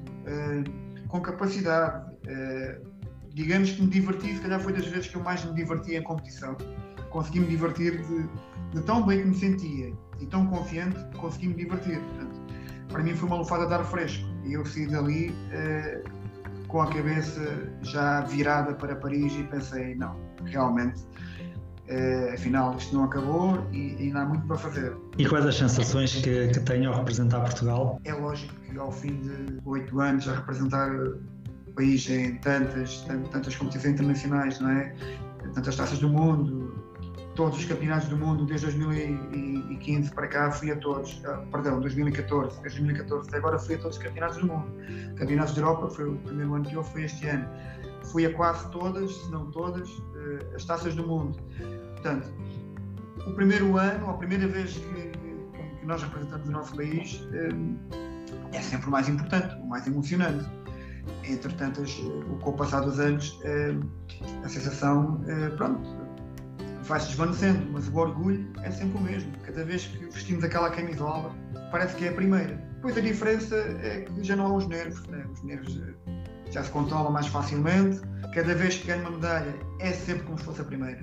[1.09, 2.05] com capacidade,
[3.33, 6.03] digamos que me diverti, se calhar foi das vezes que eu mais me diverti em
[6.03, 6.55] competição.
[7.11, 8.29] Consegui me divertir de,
[8.73, 11.99] de tão bem que me sentia e tão confiante que consegui me divertir.
[12.01, 12.40] Portanto,
[12.88, 16.03] para mim foi uma lufada de ar fresco e eu saí dali eh,
[16.68, 21.03] com a cabeça já virada para Paris e pensei: não, realmente.
[21.90, 24.94] Eh, afinal, isto não acabou e ainda há muito para fazer.
[25.16, 27.99] E quais as sensações que, que tem ao representar Portugal?
[28.05, 33.01] É lógico que ao fim de oito anos a representar o país em tantas,
[33.33, 34.94] tantas competições internacionais, não é?
[35.55, 36.75] Tantas taças do mundo,
[37.38, 42.61] todos os campeonatos do mundo desde 2015 para cá, fui a todos, uh, perdão, 2014,
[42.62, 44.66] desde 2014 até agora fui a todos os campeonatos do mundo.
[45.14, 47.48] Campeonatos de Europa foi o primeiro ano que eu fui este ano.
[48.11, 51.38] Fui a quase todas, se não todas, uh, as taças do mundo.
[51.92, 52.29] Portanto,
[53.24, 55.12] o primeiro ano, a primeira vez que,
[55.79, 60.44] que nós representamos o nosso país, uh, é sempre o mais importante, o mais emocionante.
[61.22, 61.85] Entretanto,
[62.40, 63.40] com o passar dos anos,
[64.44, 65.22] a sensação,
[65.57, 65.97] pronto,
[66.88, 69.33] vai-se desvanecendo, mas o orgulho é sempre o mesmo.
[69.44, 71.35] Cada vez que vestimos aquela camisola,
[71.70, 72.57] parece que é a primeira.
[72.77, 75.24] Depois a diferença é que já não há os nervos, né?
[75.33, 78.01] os nervos eh, já se controlam mais facilmente.
[78.35, 81.01] Cada vez que ganho uma medalha, é sempre como se fosse a primeira.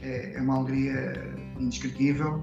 [0.00, 2.42] É, é uma alegria indescritível.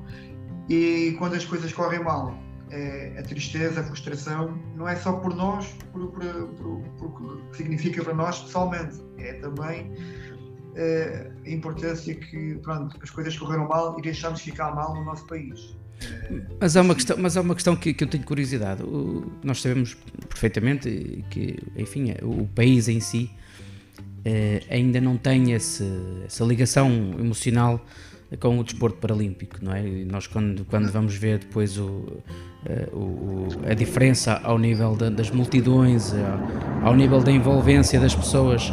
[0.70, 2.38] E quando as coisas correm mal,
[2.72, 8.04] é, a tristeza, a frustração, não é só por nós, por, por, o que significa
[8.04, 9.94] para nós pessoalmente, é também
[10.76, 15.76] a importância que pronto, as coisas correram mal e deixámos ficar mal no nosso país.
[16.60, 18.84] Mas há uma questão, mas há uma questão que, que eu tenho curiosidade.
[18.84, 19.96] O, nós sabemos
[20.28, 23.30] perfeitamente que, enfim, o país em si
[24.00, 25.88] uh, ainda não tem esse,
[26.26, 27.86] essa ligação emocional
[28.40, 29.88] com o desporto paralímpico, não é?
[29.88, 35.10] E nós quando, quando vamos ver depois o, uh, o, a diferença ao nível de,
[35.12, 36.14] das multidões,
[36.82, 38.72] ao, ao nível da envolvência das pessoas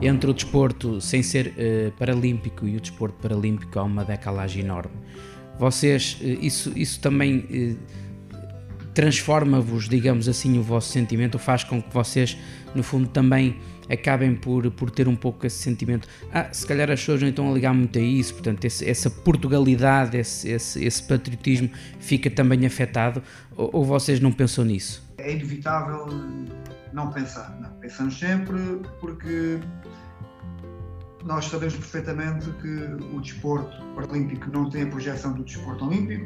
[0.00, 4.92] entre o desporto sem ser uh, paralímpico e o desporto paralímpico há uma decalagem enorme.
[5.58, 7.78] Vocês, uh, isso, isso também uh,
[8.94, 12.36] transforma-vos, digamos assim, o vosso sentimento, faz com que vocês,
[12.74, 13.56] no fundo, também
[13.88, 16.06] acabem por, por ter um pouco esse sentimento.
[16.32, 19.08] Ah, se calhar as pessoas não estão a ligar muito a isso, portanto, esse, essa
[19.08, 23.22] Portugalidade, esse, esse, esse, patriotismo fica também afetado,
[23.56, 25.07] ou, ou vocês não pensam nisso?
[25.18, 26.06] É inevitável
[26.92, 27.70] não pensar, não.
[27.80, 29.60] Pensamos sempre porque
[31.24, 36.24] nós sabemos perfeitamente que o desporto paralímpico não tem a projeção do desporto olímpico.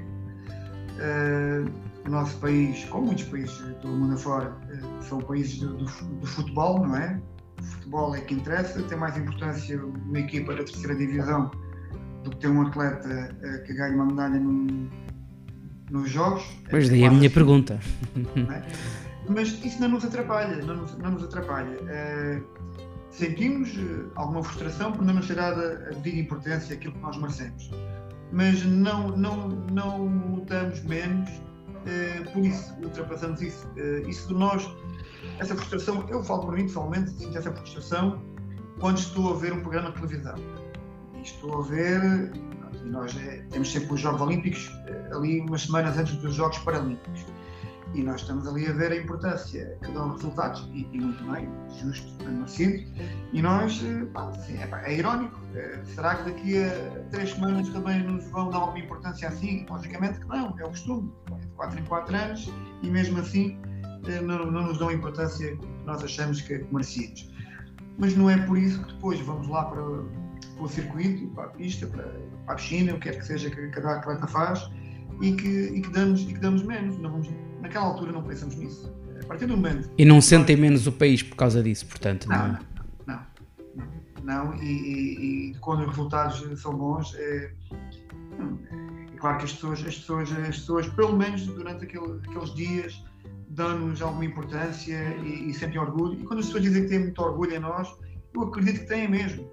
[0.98, 1.70] Uh,
[2.06, 6.86] o nosso país, como muitos países do mundo afora, uh, são países do, do, futebol,
[6.86, 7.20] não é?
[7.58, 11.50] O futebol é que interessa, tem mais importância uma equipa da terceira divisão
[12.22, 14.90] do que ter um atleta uh, que ganhe uma medalha no,
[15.92, 16.42] nos jogos.
[16.68, 17.78] Pois daí a minha assim, pergunta.
[18.36, 18.62] É?
[19.28, 21.78] Mas isso não nos atrapalha, não nos, não nos atrapalha
[23.12, 27.16] sentimos eh, alguma frustração por não nos ser dada a devida importância àquilo que nós
[27.16, 27.70] merecemos.
[28.32, 33.68] Mas não, não, não lutamos menos uh, por isso, ultrapassamos isso.
[33.76, 34.66] Uh, isso de nós,
[35.38, 38.22] essa frustração, eu falo por mim pessoalmente, sinto essa frustração
[38.80, 40.34] quando estou a ver um programa de televisão.
[41.14, 42.32] E estou a ver,
[42.82, 44.72] e nós é, temos sempre os Jogos Olímpicos
[45.12, 47.24] ali umas semanas antes dos Jogos Paralímpicos
[47.94, 51.48] e nós estamos ali a ver a importância que dão resultados, e, e muito bem,
[51.80, 52.84] justo, merecido,
[53.32, 55.38] e nós, eh, pá, assim, é, é, irónico.
[55.54, 59.66] Eh, será que daqui a três semanas também nos vão dar alguma importância assim?
[59.68, 63.58] Logicamente que não, é o costume, é de 4 em 4 anos, e mesmo assim
[64.06, 67.30] eh, não, não nos dão a importância que nós achamos que merecíamos.
[67.98, 71.48] Mas não é por isso que depois vamos lá para, para o circuito, para a
[71.48, 72.04] pista, para,
[72.46, 74.70] para a piscina, o que quer que seja que cada atleta faz,
[75.20, 76.98] e que, e que, damos, e que damos menos.
[76.98, 77.28] Não vamos,
[77.60, 78.92] naquela altura não pensamos nisso.
[79.22, 79.90] A partir do momento.
[79.96, 82.28] E não sentem menos o país por causa disso, portanto.
[82.28, 82.58] Não, não,
[83.06, 83.20] não.
[83.76, 84.54] não, não.
[84.62, 89.96] E, e, e, quando os resultados são bons, é, é claro que as pessoas, as,
[89.96, 93.04] pessoas, as pessoas, pelo menos durante aquele, aqueles dias,
[93.50, 96.20] dão-nos alguma importância e, e sentem orgulho.
[96.20, 97.94] E quando as pessoas dizem que têm muito orgulho em nós,
[98.34, 99.48] eu acredito que têm mesmo.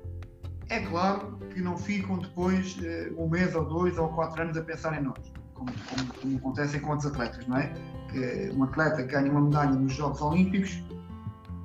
[0.69, 4.63] É claro que não ficam depois uh, um mês ou dois ou quatro anos a
[4.63, 7.73] pensar em nós como, como, como acontece com outros atletas, não é?
[8.11, 10.81] Que um atleta ganha uma medalha nos Jogos Olímpicos,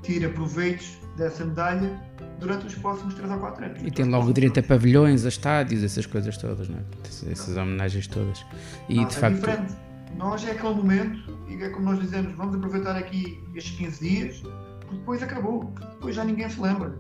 [0.02, 1.90] tira proveitos dessa medalha
[2.38, 3.82] durante os próximos 3 ou 4 anos.
[3.82, 6.82] E tem logo direito a pavilhões, a estádios, essas coisas todas, não é?
[7.30, 8.44] Essas homenagens todas.
[8.88, 9.36] E Nós de é facto.
[9.36, 9.74] Diferente.
[10.16, 14.42] Nós é aquele momento, e é como nós dizemos, vamos aproveitar aqui estes 15 dias,
[14.80, 16.96] porque depois acabou, depois já ninguém se lembra.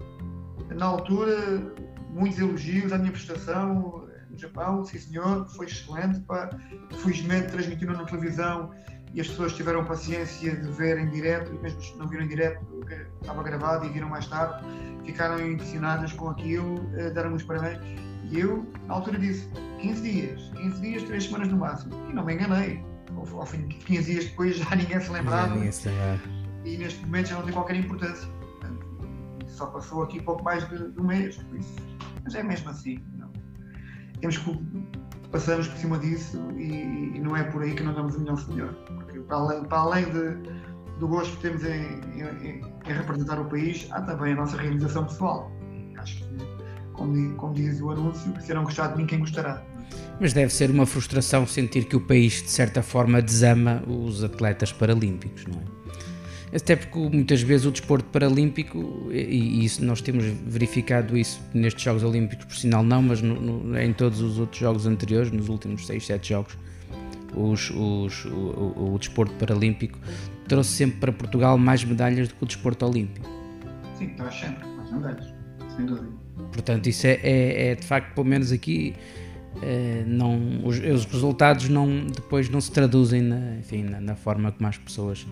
[0.74, 1.72] Na altura,
[2.10, 4.03] muitos elogios à minha prestação,
[4.34, 6.50] no Japão, sim senhor, foi excelente, pá.
[6.98, 8.70] felizmente transmitiram na televisão
[9.14, 12.28] e as pessoas tiveram paciência de ver em direto, e mesmo se não viram em
[12.28, 12.66] direto,
[13.20, 14.64] estava gravado e viram mais tarde,
[15.04, 17.78] ficaram impressionadas com aquilo, eh, deram-me os parabéns.
[18.30, 19.48] E eu, na altura, disse
[19.80, 21.94] 15 dias, 15 dias, 3 semanas no máximo.
[22.10, 22.84] E não me enganei.
[23.14, 25.54] Ao, ao fim de 15 dias depois já ninguém se lembrava.
[26.64, 28.28] E neste momento já não tem qualquer importância.
[28.28, 29.06] Portanto,
[29.46, 31.38] só passou aqui pouco mais de, de um mês.
[32.24, 32.98] Mas é mesmo assim
[34.20, 34.58] temos que
[35.30, 38.38] passamos por cima disso e, e, não é por aí que nós damos o melhor
[38.38, 38.72] senhor.
[38.96, 40.36] Porque para além, para além de,
[40.98, 45.04] do gosto que temos em, em, em, representar o país, há também a nossa realização
[45.04, 45.50] pessoal.
[45.98, 46.54] Acho que
[46.92, 49.62] como, como diz o anúncio, que serão gostar de mim quem gostará.
[50.20, 54.72] Mas deve ser uma frustração sentir que o país, de certa forma, desama os atletas
[54.72, 55.83] paralímpicos, não é?
[56.54, 62.04] Até porque muitas vezes o desporto paralímpico, e, isso nós temos verificado isso nestes Jogos
[62.04, 65.84] Olímpicos, por sinal não, mas no, no, em todos os outros jogos anteriores, nos últimos
[65.84, 66.56] 6, 7 jogos,
[67.34, 69.98] os, os, o, o, o, desporto paralímpico
[70.46, 73.28] trouxe sempre para Portugal mais medalhas do que o desporto olímpico.
[73.98, 75.34] Sim, traz sempre mais medalhas,
[75.74, 76.08] sem dúvida.
[76.52, 78.94] Portanto, isso é, é, é de facto, pelo menos aqui,
[79.60, 84.52] é, não, os, os, resultados não, depois não se traduzem na, enfim, na, na forma
[84.52, 85.26] como as pessoas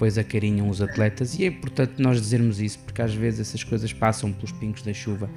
[0.00, 1.38] depois acarinham os atletas.
[1.38, 4.94] E é importante nós dizermos isso porque às vezes essas coisas passam pelos pingos da
[4.94, 5.28] chuva.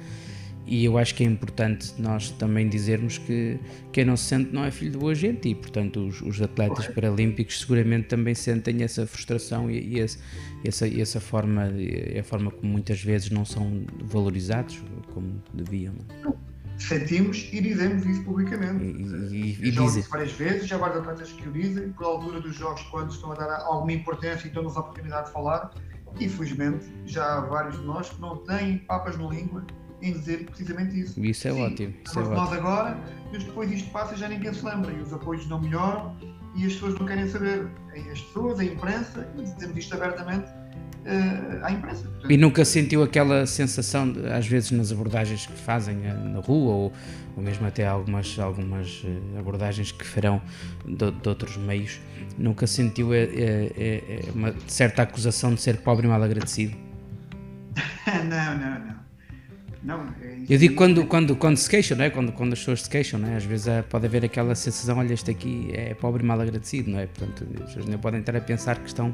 [0.66, 3.58] E eu acho que é importante nós também dizermos que
[3.92, 5.50] quem não se sente não é filho de boa gente.
[5.50, 10.18] E portanto os, os atletas paralímpicos seguramente também sentem essa frustração e, e esse,
[10.64, 11.70] essa, essa forma,
[12.18, 15.92] a forma como muitas vezes não são valorizados como deviam.
[16.74, 16.78] É?
[16.78, 18.84] sentimos e dizemos isso publicamente.
[18.84, 20.02] E, e, e já dizem.
[20.02, 23.34] várias vezes, já vários atletas que o dizem, por altura dos jogos, quando estão a
[23.34, 25.70] dar alguma importância e dão-nos a oportunidade de falar.
[26.20, 29.64] Infelizmente, já há vários de nós que não têm papas na língua
[30.00, 31.18] em dizer precisamente isso.
[31.24, 31.94] Isso é Sim, ótimo.
[32.04, 32.68] Isso é nós ótimo.
[32.68, 33.00] agora,
[33.32, 36.16] mas depois isto passa e já ninguém se lembra, e os apoios não melhoram
[36.54, 37.68] e as pessoas não querem saber.
[38.12, 40.48] As pessoas, a imprensa, e dizemos isto abertamente,
[41.06, 41.70] uh, à.
[41.72, 46.40] Portanto, e nunca sentiu aquela sensação, de, às vezes nas abordagens que fazem eh, na
[46.40, 46.92] rua ou,
[47.36, 50.40] ou mesmo até algumas, algumas eh, abordagens que farão
[50.86, 52.00] de, de outros meios,
[52.38, 56.74] nunca sentiu é, é, é, uma certa acusação de ser pobre e mal agradecido?
[58.06, 58.94] não, não, não.
[59.84, 62.10] Não, é eu digo quando, quando, quando se queixam, não é?
[62.10, 63.36] quando, quando as pessoas se queixam, não é?
[63.36, 66.98] às vezes pode haver aquela sensação: olha, este aqui é pobre e mal agradecido, não
[66.98, 67.06] é?
[67.06, 69.12] Portanto, as pessoas não podem estar a pensar que estão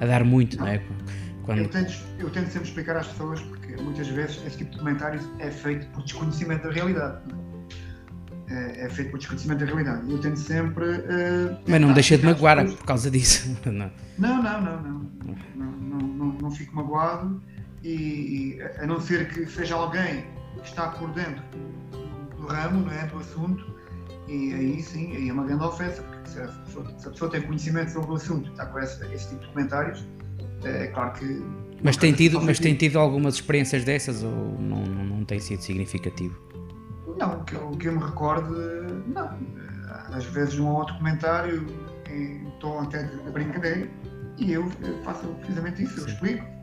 [0.00, 0.82] a dar muito, não, não é?
[1.44, 1.58] Quando...
[1.58, 5.24] Eu, tento, eu tento sempre explicar às pessoas, porque muitas vezes esse tipo de comentários
[5.38, 7.18] é feito por desconhecimento da realidade.
[8.48, 8.54] É?
[8.54, 10.10] é, é, feito por desconhecimento da realidade.
[10.10, 10.84] Eu tento sempre.
[10.84, 12.74] Uh, Mas não deixa de magoar pessoas...
[12.74, 13.56] por causa disso.
[13.66, 13.72] não,
[14.18, 14.60] não, não.
[14.60, 17.40] não, não, não, não, não, não fico magoado
[17.82, 20.24] e, a não ser que seja alguém
[20.62, 21.42] que está por dentro
[22.36, 23.74] do, ramo, não é, do assunto,
[24.28, 27.30] e aí sim, aí é uma grande ofensa, porque se a pessoa, se a pessoa
[27.30, 30.06] tem conhecimento sobre o assunto está com esse, esse tipo de comentários,
[30.64, 31.42] é claro que.
[31.82, 35.62] Mas tem, tido, mas tem tido algumas experiências dessas ou não, não, não tem sido
[35.62, 36.38] significativo?
[37.18, 38.54] Não, que eu, que eu me recordo,
[39.06, 39.38] não.
[40.12, 41.66] Às vezes um outro comentário
[42.10, 43.88] em tom até de brincadeira
[44.36, 44.70] e eu
[45.04, 46.60] faço precisamente isso, eu explico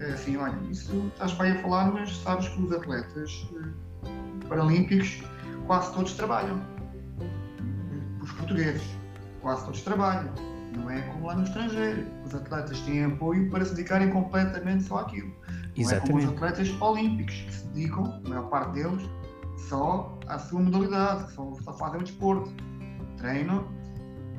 [0.00, 5.22] é assim, olha, isso estás bem a falar, mas sabes que os atletas eh, paralímpicos
[5.66, 6.58] quase todos trabalham.
[8.22, 8.82] Os portugueses,
[9.40, 10.32] quase todos trabalham.
[10.76, 12.06] Não é como lá no estrangeiro.
[12.24, 15.32] Os atletas têm apoio para se dedicarem completamente só àquilo.
[15.48, 16.08] Não Exatamente.
[16.08, 19.02] é como os atletas olímpicos, que se dedicam, a maior parte deles,
[19.68, 22.50] só à sua modalidade, só, só fazem o desporto.
[23.16, 23.66] Treinam,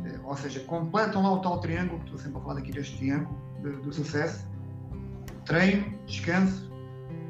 [0.05, 3.35] eh, ou seja, completam lá o tal triângulo, estou sempre a falar aqui deste triângulo
[3.83, 4.47] do sucesso,
[5.45, 6.71] treino, descanso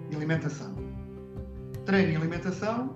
[0.10, 0.74] e alimentação.
[1.86, 2.96] Treino e alimentação,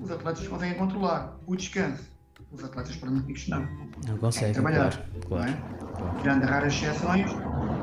[0.00, 1.36] os atletas conseguem controlar.
[1.46, 2.04] O descanso,
[2.52, 3.66] os atletas paralímpicos não.
[4.06, 4.90] Não conseguem trabalhar.
[4.90, 5.52] Claro, claro, é?
[5.96, 6.18] claro.
[6.20, 7.30] Tirando raras exceções,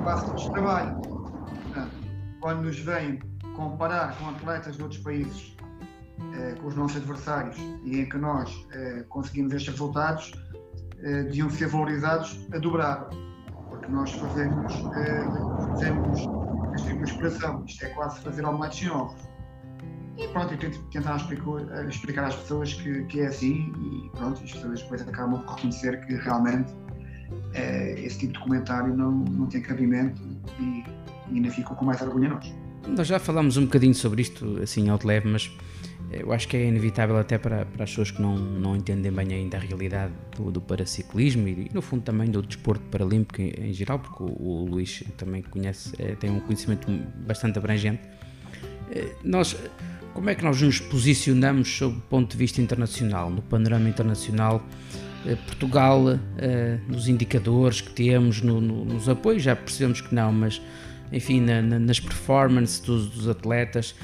[0.04, 1.02] quase todos trabalham.
[1.02, 1.92] Portanto,
[2.40, 3.20] quando nos vêm
[3.56, 5.56] comparar com atletas de outros países,
[6.36, 10.32] eh, com os nossos adversários, e em que nós eh, conseguimos estes resultados,
[11.00, 13.10] eh, deviam ser valorizados a dobrar.
[13.70, 15.26] Porque nós fazemos, eh,
[15.70, 16.22] fazemos
[16.84, 17.64] tipo de expressão.
[17.66, 19.35] Isto é quase fazer omeletes em ovos.
[20.18, 24.42] E pronto, eu tento tentar explicar, explicar às pessoas que, que é assim e pronto,
[24.44, 26.74] as pessoas depois acabam por reconhecer que realmente
[27.54, 30.22] é, esse tipo de comentário não, não tem cabimento
[30.60, 30.84] e,
[31.32, 32.54] e ainda ficam com mais orgulho nós.
[32.88, 35.52] Nós já falámos um bocadinho sobre isto, assim, ao de leve, mas
[36.12, 39.34] eu acho que é inevitável até para, para as pessoas que não, não entendem bem
[39.34, 43.74] ainda a realidade do, do paraciclismo e, no fundo também do desporto paralímpico em, em
[43.74, 46.88] geral, porque o, o, Luís também conhece, tem um conhecimento
[47.26, 48.02] bastante abrangente.
[49.24, 49.58] Nós,
[50.16, 54.66] como é que nós nos posicionamos sob o ponto de vista internacional, no panorama internacional?
[55.28, 56.04] É, Portugal,
[56.88, 60.62] nos indicadores que temos, no, no, nos apoios, já percebemos que não, mas
[61.12, 63.96] enfim, na, na, nas performances dos, dos atletas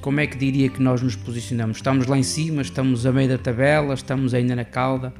[0.00, 1.78] como é que diria que nós nos posicionamos?
[1.78, 5.12] Estamos lá em cima, estamos a meio da tabela, estamos ainda na cauda?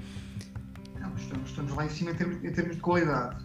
[1.16, 3.36] Estamos, estamos lá em cima em termos, em termos de qualidade.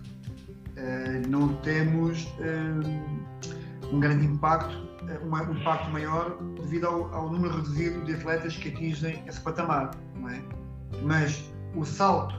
[0.75, 4.75] Uh, não temos uh, um grande impacto,
[5.09, 9.91] uh, um impacto maior devido ao, ao, número reduzido de atletas que atingem esse patamar,
[10.15, 10.41] não é?
[11.01, 12.35] Mas o salto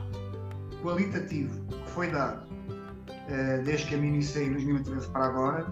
[0.81, 2.45] qualitativo que foi dado
[3.63, 5.65] desde que a mim iniciei em 2013 para agora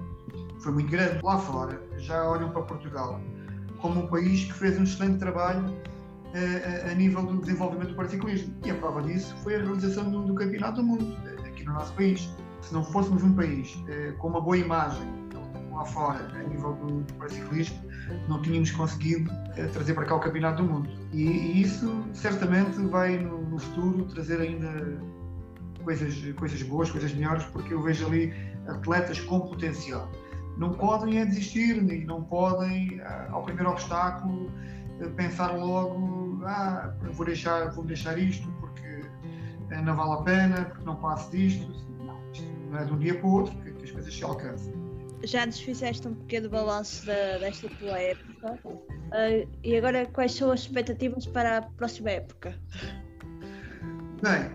[0.60, 1.20] foi muito grande.
[1.24, 3.22] Lá fora já olham para Portugal
[3.80, 5.64] como um país que fez um excelente trabalho
[6.34, 8.56] a, a nível do desenvolvimento do paraciclismo.
[8.66, 11.16] E a prova disso foi a realização do, do Campeonato do Mundo
[11.46, 12.30] aqui no nosso país.
[12.62, 13.78] Se não fôssemos um país
[14.18, 15.23] com uma boa imagem
[15.74, 17.78] lá fora a nível do, do paraciclismo,
[18.28, 19.32] não tínhamos conseguido
[19.72, 20.90] trazer para cá o Campeonato do Mundo.
[21.12, 25.02] E, e isso certamente vai no, no futuro trazer ainda
[25.84, 28.34] coisas, coisas boas, coisas melhores, porque eu vejo ali
[28.68, 30.10] atletas com potencial.
[30.58, 34.52] Não podem é desistir, e não podem, ah, ao primeiro obstáculo,
[35.00, 39.02] eh, pensar logo, ah, vou deixar, vou deixar isto porque
[39.72, 41.68] eh, não vale a pena, porque não passo disto.
[42.06, 44.24] Não, isto não é de um dia para o outro que, que as coisas se
[44.24, 44.83] alcançam.
[45.24, 48.60] Já nos fizeste um pequeno balanço desta tua época.
[48.66, 52.60] Uh, e agora, quais são as expectativas para a próxima época?
[54.22, 54.52] Bem,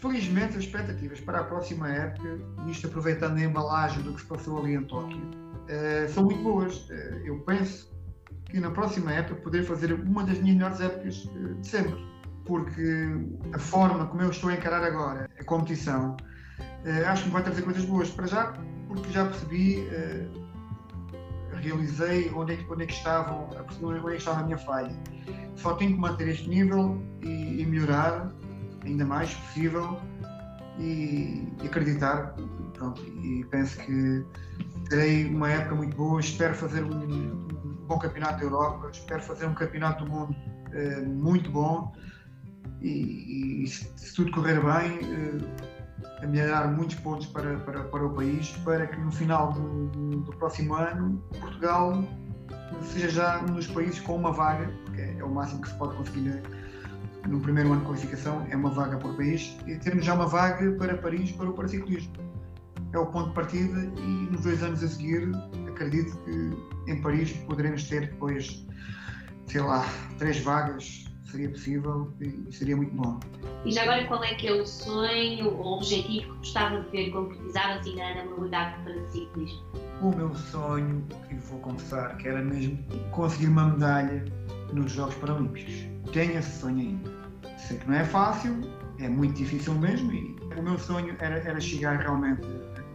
[0.00, 4.58] felizmente as expectativas para a próxima época, isto aproveitando a embalagem do que se passou
[4.58, 6.88] ali em Tóquio, uh, são muito boas.
[6.90, 6.92] Uh,
[7.24, 7.94] eu penso
[8.50, 11.96] que na próxima época poder fazer uma das minhas melhores épocas de sempre,
[12.44, 13.08] porque
[13.54, 16.16] a forma como eu estou a encarar agora a competição,
[17.06, 18.10] acho que me vai trazer coisas boas.
[18.10, 18.52] Para já,
[18.94, 19.88] porque já percebi,
[21.62, 23.48] realizei onde é, que, onde é que estavam,
[23.82, 24.92] onde é que estava a minha falha.
[25.56, 28.32] Só tenho que manter este nível e, e melhorar
[28.84, 30.00] ainda mais possível
[30.78, 32.34] e, e acreditar.
[32.74, 34.24] Pronto, e penso que
[34.88, 36.20] terei uma época muito boa.
[36.20, 41.08] Espero fazer um, um bom campeonato da Europa, espero fazer um campeonato do mundo uh,
[41.08, 41.92] muito bom
[42.80, 45.73] e, e se, se, tudo correr bem, uh,
[46.26, 50.74] melhorar muitos pontos para, para, para o país, para que no final do, do próximo
[50.74, 52.04] ano Portugal
[52.82, 55.74] seja já um dos países com uma vaga, porque é, é o máximo que se
[55.74, 56.42] pode conseguir
[57.28, 60.72] no primeiro ano de qualificação, é uma vaga por país, e termos já uma vaga
[60.72, 62.12] para Paris para o paraciclismo.
[62.92, 65.32] É o ponto de partida e nos dois anos a seguir
[65.68, 68.64] acredito que em Paris poderemos ter depois,
[69.46, 69.84] sei lá,
[70.18, 71.04] três vagas,
[71.34, 73.18] seria possível e seria muito bom.
[73.64, 77.10] E já agora qual é que é o sonho ou objetivo que gostava de ver
[77.10, 79.62] concretizado assim na, modalidade do paraciclismo?
[80.00, 82.78] O meu sonho, e vou confessar, que era mesmo
[83.10, 84.24] conseguir uma medalha
[84.72, 85.74] nos Jogos Paralímpicos.
[86.12, 87.10] Tenho esse sonho ainda.
[87.58, 88.60] Sei que não é fácil,
[89.00, 92.42] é muito difícil mesmo e o meu sonho era, era chegar realmente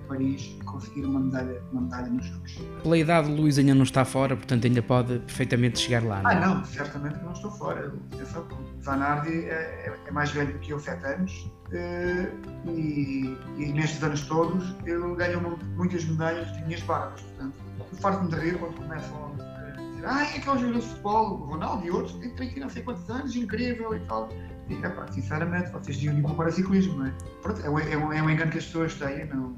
[0.09, 2.57] Paris e conseguir uma medalha, uma medalha nos Jogos.
[2.81, 6.21] Pela idade, Luís ainda não está fora, portanto ainda pode perfeitamente chegar lá.
[6.21, 6.31] Não?
[6.31, 6.35] É?
[6.35, 7.93] Ah, não, certamente que não estou fora.
[7.93, 12.31] O Zanardi é, é, é, mais velho do que eu, 7 anos, eh,
[12.65, 17.21] e, e, nestes anos todos ele ganhou muitas medalhas de minhas barbas.
[17.21, 17.53] Portanto,
[18.01, 21.85] farto-me de rir quando começam a dizer, ah, é aquele jogador de futebol, o Ronaldo
[21.85, 24.29] e outros, tem 30 não sei quantos anos, incrível e tal.
[24.69, 27.13] E, epá, sinceramente, vocês deviam ir para o paraciclismo, não é?
[27.41, 29.55] Pronto, é, um, é, um, é um engano que as pessoas têm, não,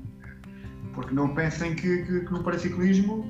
[0.94, 3.26] porque não pensem que, que, que no paraciclismo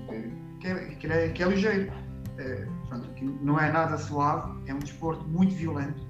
[0.60, 1.92] que é, que é, que é ligeiro.
[2.38, 3.10] É, pronto,
[3.42, 6.02] não é nada suave, é um desporto muito violento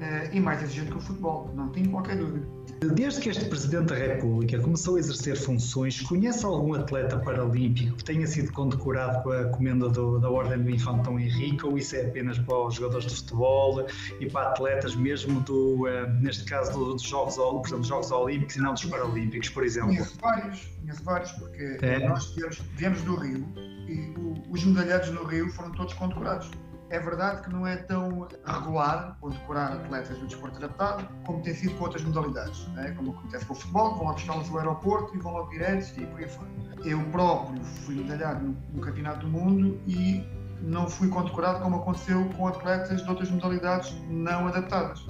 [0.00, 2.46] é, e mais exigente que o futebol, não tenho qualquer dúvida.
[2.80, 8.04] Desde que este Presidente da República começou a exercer funções, conhece algum atleta paralímpico que
[8.04, 12.06] tenha sido condecorado com a comenda do, da Ordem do Infantão Henrique ou isso é
[12.06, 13.84] apenas para os jogadores de futebol
[14.20, 17.36] e para atletas mesmo, do, uh, neste caso, dos Jogos,
[17.70, 19.88] dos Jogos Olímpicos e não dos Paralímpicos, por exemplo?
[19.88, 22.08] Conheço vários, conheço vários porque é.
[22.08, 23.44] nós viemos, viemos do Rio
[23.88, 26.48] e o, os medalhados no Rio foram todos condecorados.
[26.90, 31.74] É verdade que não é tão regular condecorar atletas do desporto adaptado como tem sido
[31.76, 32.92] com outras modalidades, né?
[32.96, 36.06] como acontece com o futebol, vão lá buscá-los do aeroporto e vão logo diretos e
[36.06, 36.48] por aí fora.
[36.84, 40.26] Eu próprio fui medalhado no, no Campeonato do Mundo e
[40.62, 45.04] não fui condecorado como aconteceu com atletas de outras modalidades não adaptadas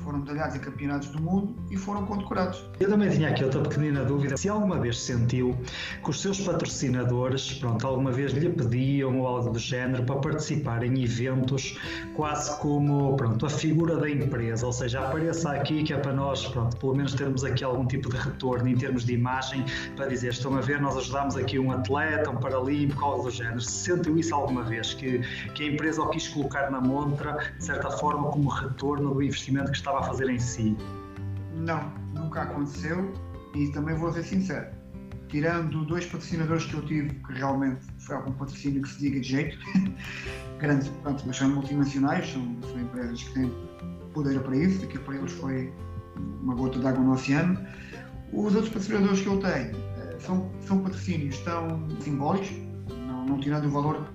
[0.00, 2.64] foram medalhados em campeonatos do mundo e foram condecorados.
[2.78, 4.36] Eu também tinha aqui outra pequenina dúvida.
[4.36, 5.56] Se alguma vez sentiu
[6.02, 10.82] que os seus patrocinadores, pronto, alguma vez lhe pediam ou algo do género para participar
[10.82, 11.78] em eventos
[12.14, 16.46] quase como, pronto, a figura da empresa, ou seja, apareça aqui que é para nós,
[16.46, 19.64] pronto, pelo menos termos aqui algum tipo de retorno em termos de imagem
[19.96, 23.60] para dizer, estão a ver, nós ajudamos aqui um atleta, um paralímpico, algo do género.
[23.60, 25.20] Se sentiu isso alguma vez, que,
[25.54, 29.70] que a empresa o quis colocar na montra, de certa forma, como retorno do investimento
[29.70, 30.76] que está estava a fazer em si?
[31.54, 33.12] Não, nunca aconteceu
[33.54, 34.68] e também vou ser sincero.
[35.28, 39.28] Tirando dois patrocinadores que eu tive, que realmente foi algum patrocínio que se diga de
[39.28, 39.58] jeito,
[40.58, 43.52] grandes, pronto, mas são multinacionais, são, são empresas que têm
[44.12, 45.72] poder para isso, que para eles foi
[46.42, 47.58] uma gota de água no oceano.
[48.32, 52.50] Os outros patrocinadores que eu tenho eh, são, são patrocínios tão simbólicos,
[53.06, 54.08] não, não tirando o valor,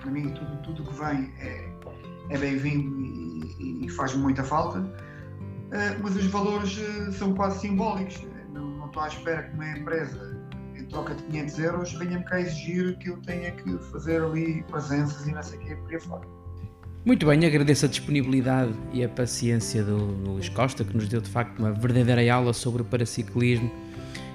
[0.00, 1.68] para mim tudo, tudo que vem é,
[2.30, 4.80] é bem-vindo e, e, e faz muita falta
[6.02, 8.20] mas os valores eh, são quase simbólicos.
[8.52, 10.36] Não, não estou à espera que uma empresa,
[10.74, 15.26] entre troca de 500 euros, venha-me cá exigir que eu tenha que fazer ali presenças
[15.26, 16.40] e não sei o que, por aí fora.
[17.04, 21.30] Muito bem, agradeço a disponibilidade e a paciência do, Luís Costa, que nos deu de
[21.30, 23.70] facto uma verdadeira aula sobre o paraciclismo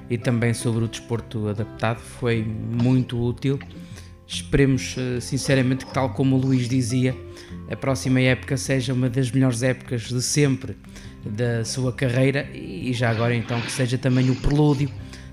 [0.09, 1.99] e também sobre o desporto adaptado.
[1.99, 3.59] Foi muito útil.
[4.25, 7.15] Esperemos eh, sinceramente que, tal como o Luís dizia,
[7.69, 10.75] a próxima época seja uma das melhores épocas de sempre
[11.25, 14.89] da sua carreira e já agora então que seja também o prelúdio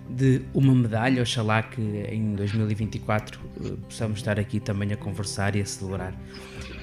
[0.09, 1.23] de uma medalha.
[1.23, 6.15] Oxalá que em 2024 eh, possamos estar aqui também a conversar e a celebrar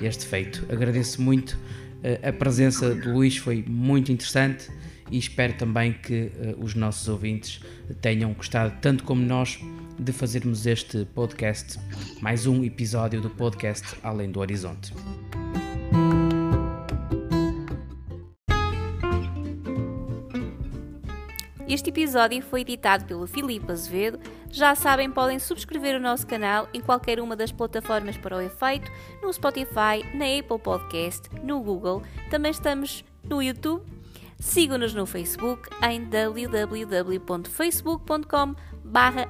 [0.01, 0.65] este feito.
[0.71, 4.69] Agradeço muito uh, a presença do Luís, foi muito interessante
[5.11, 7.61] e espero também que uh, os nossos ouvintes
[8.01, 9.59] tenham gostado, tanto como nós,
[9.97, 11.77] de fazermos este podcast,
[12.21, 14.93] mais um episódio do podcast Além do Horizonte.
[21.69, 24.19] Este episódio foi editado pelo Filipe Azevedo.
[24.49, 28.91] Já sabem, podem subscrever o nosso canal em qualquer uma das plataformas para o efeito,
[29.21, 32.01] no Spotify, na Apple Podcast, no Google.
[32.31, 33.83] Também estamos no YouTube.
[34.39, 38.55] Sigam-nos no Facebook em www.facebook.com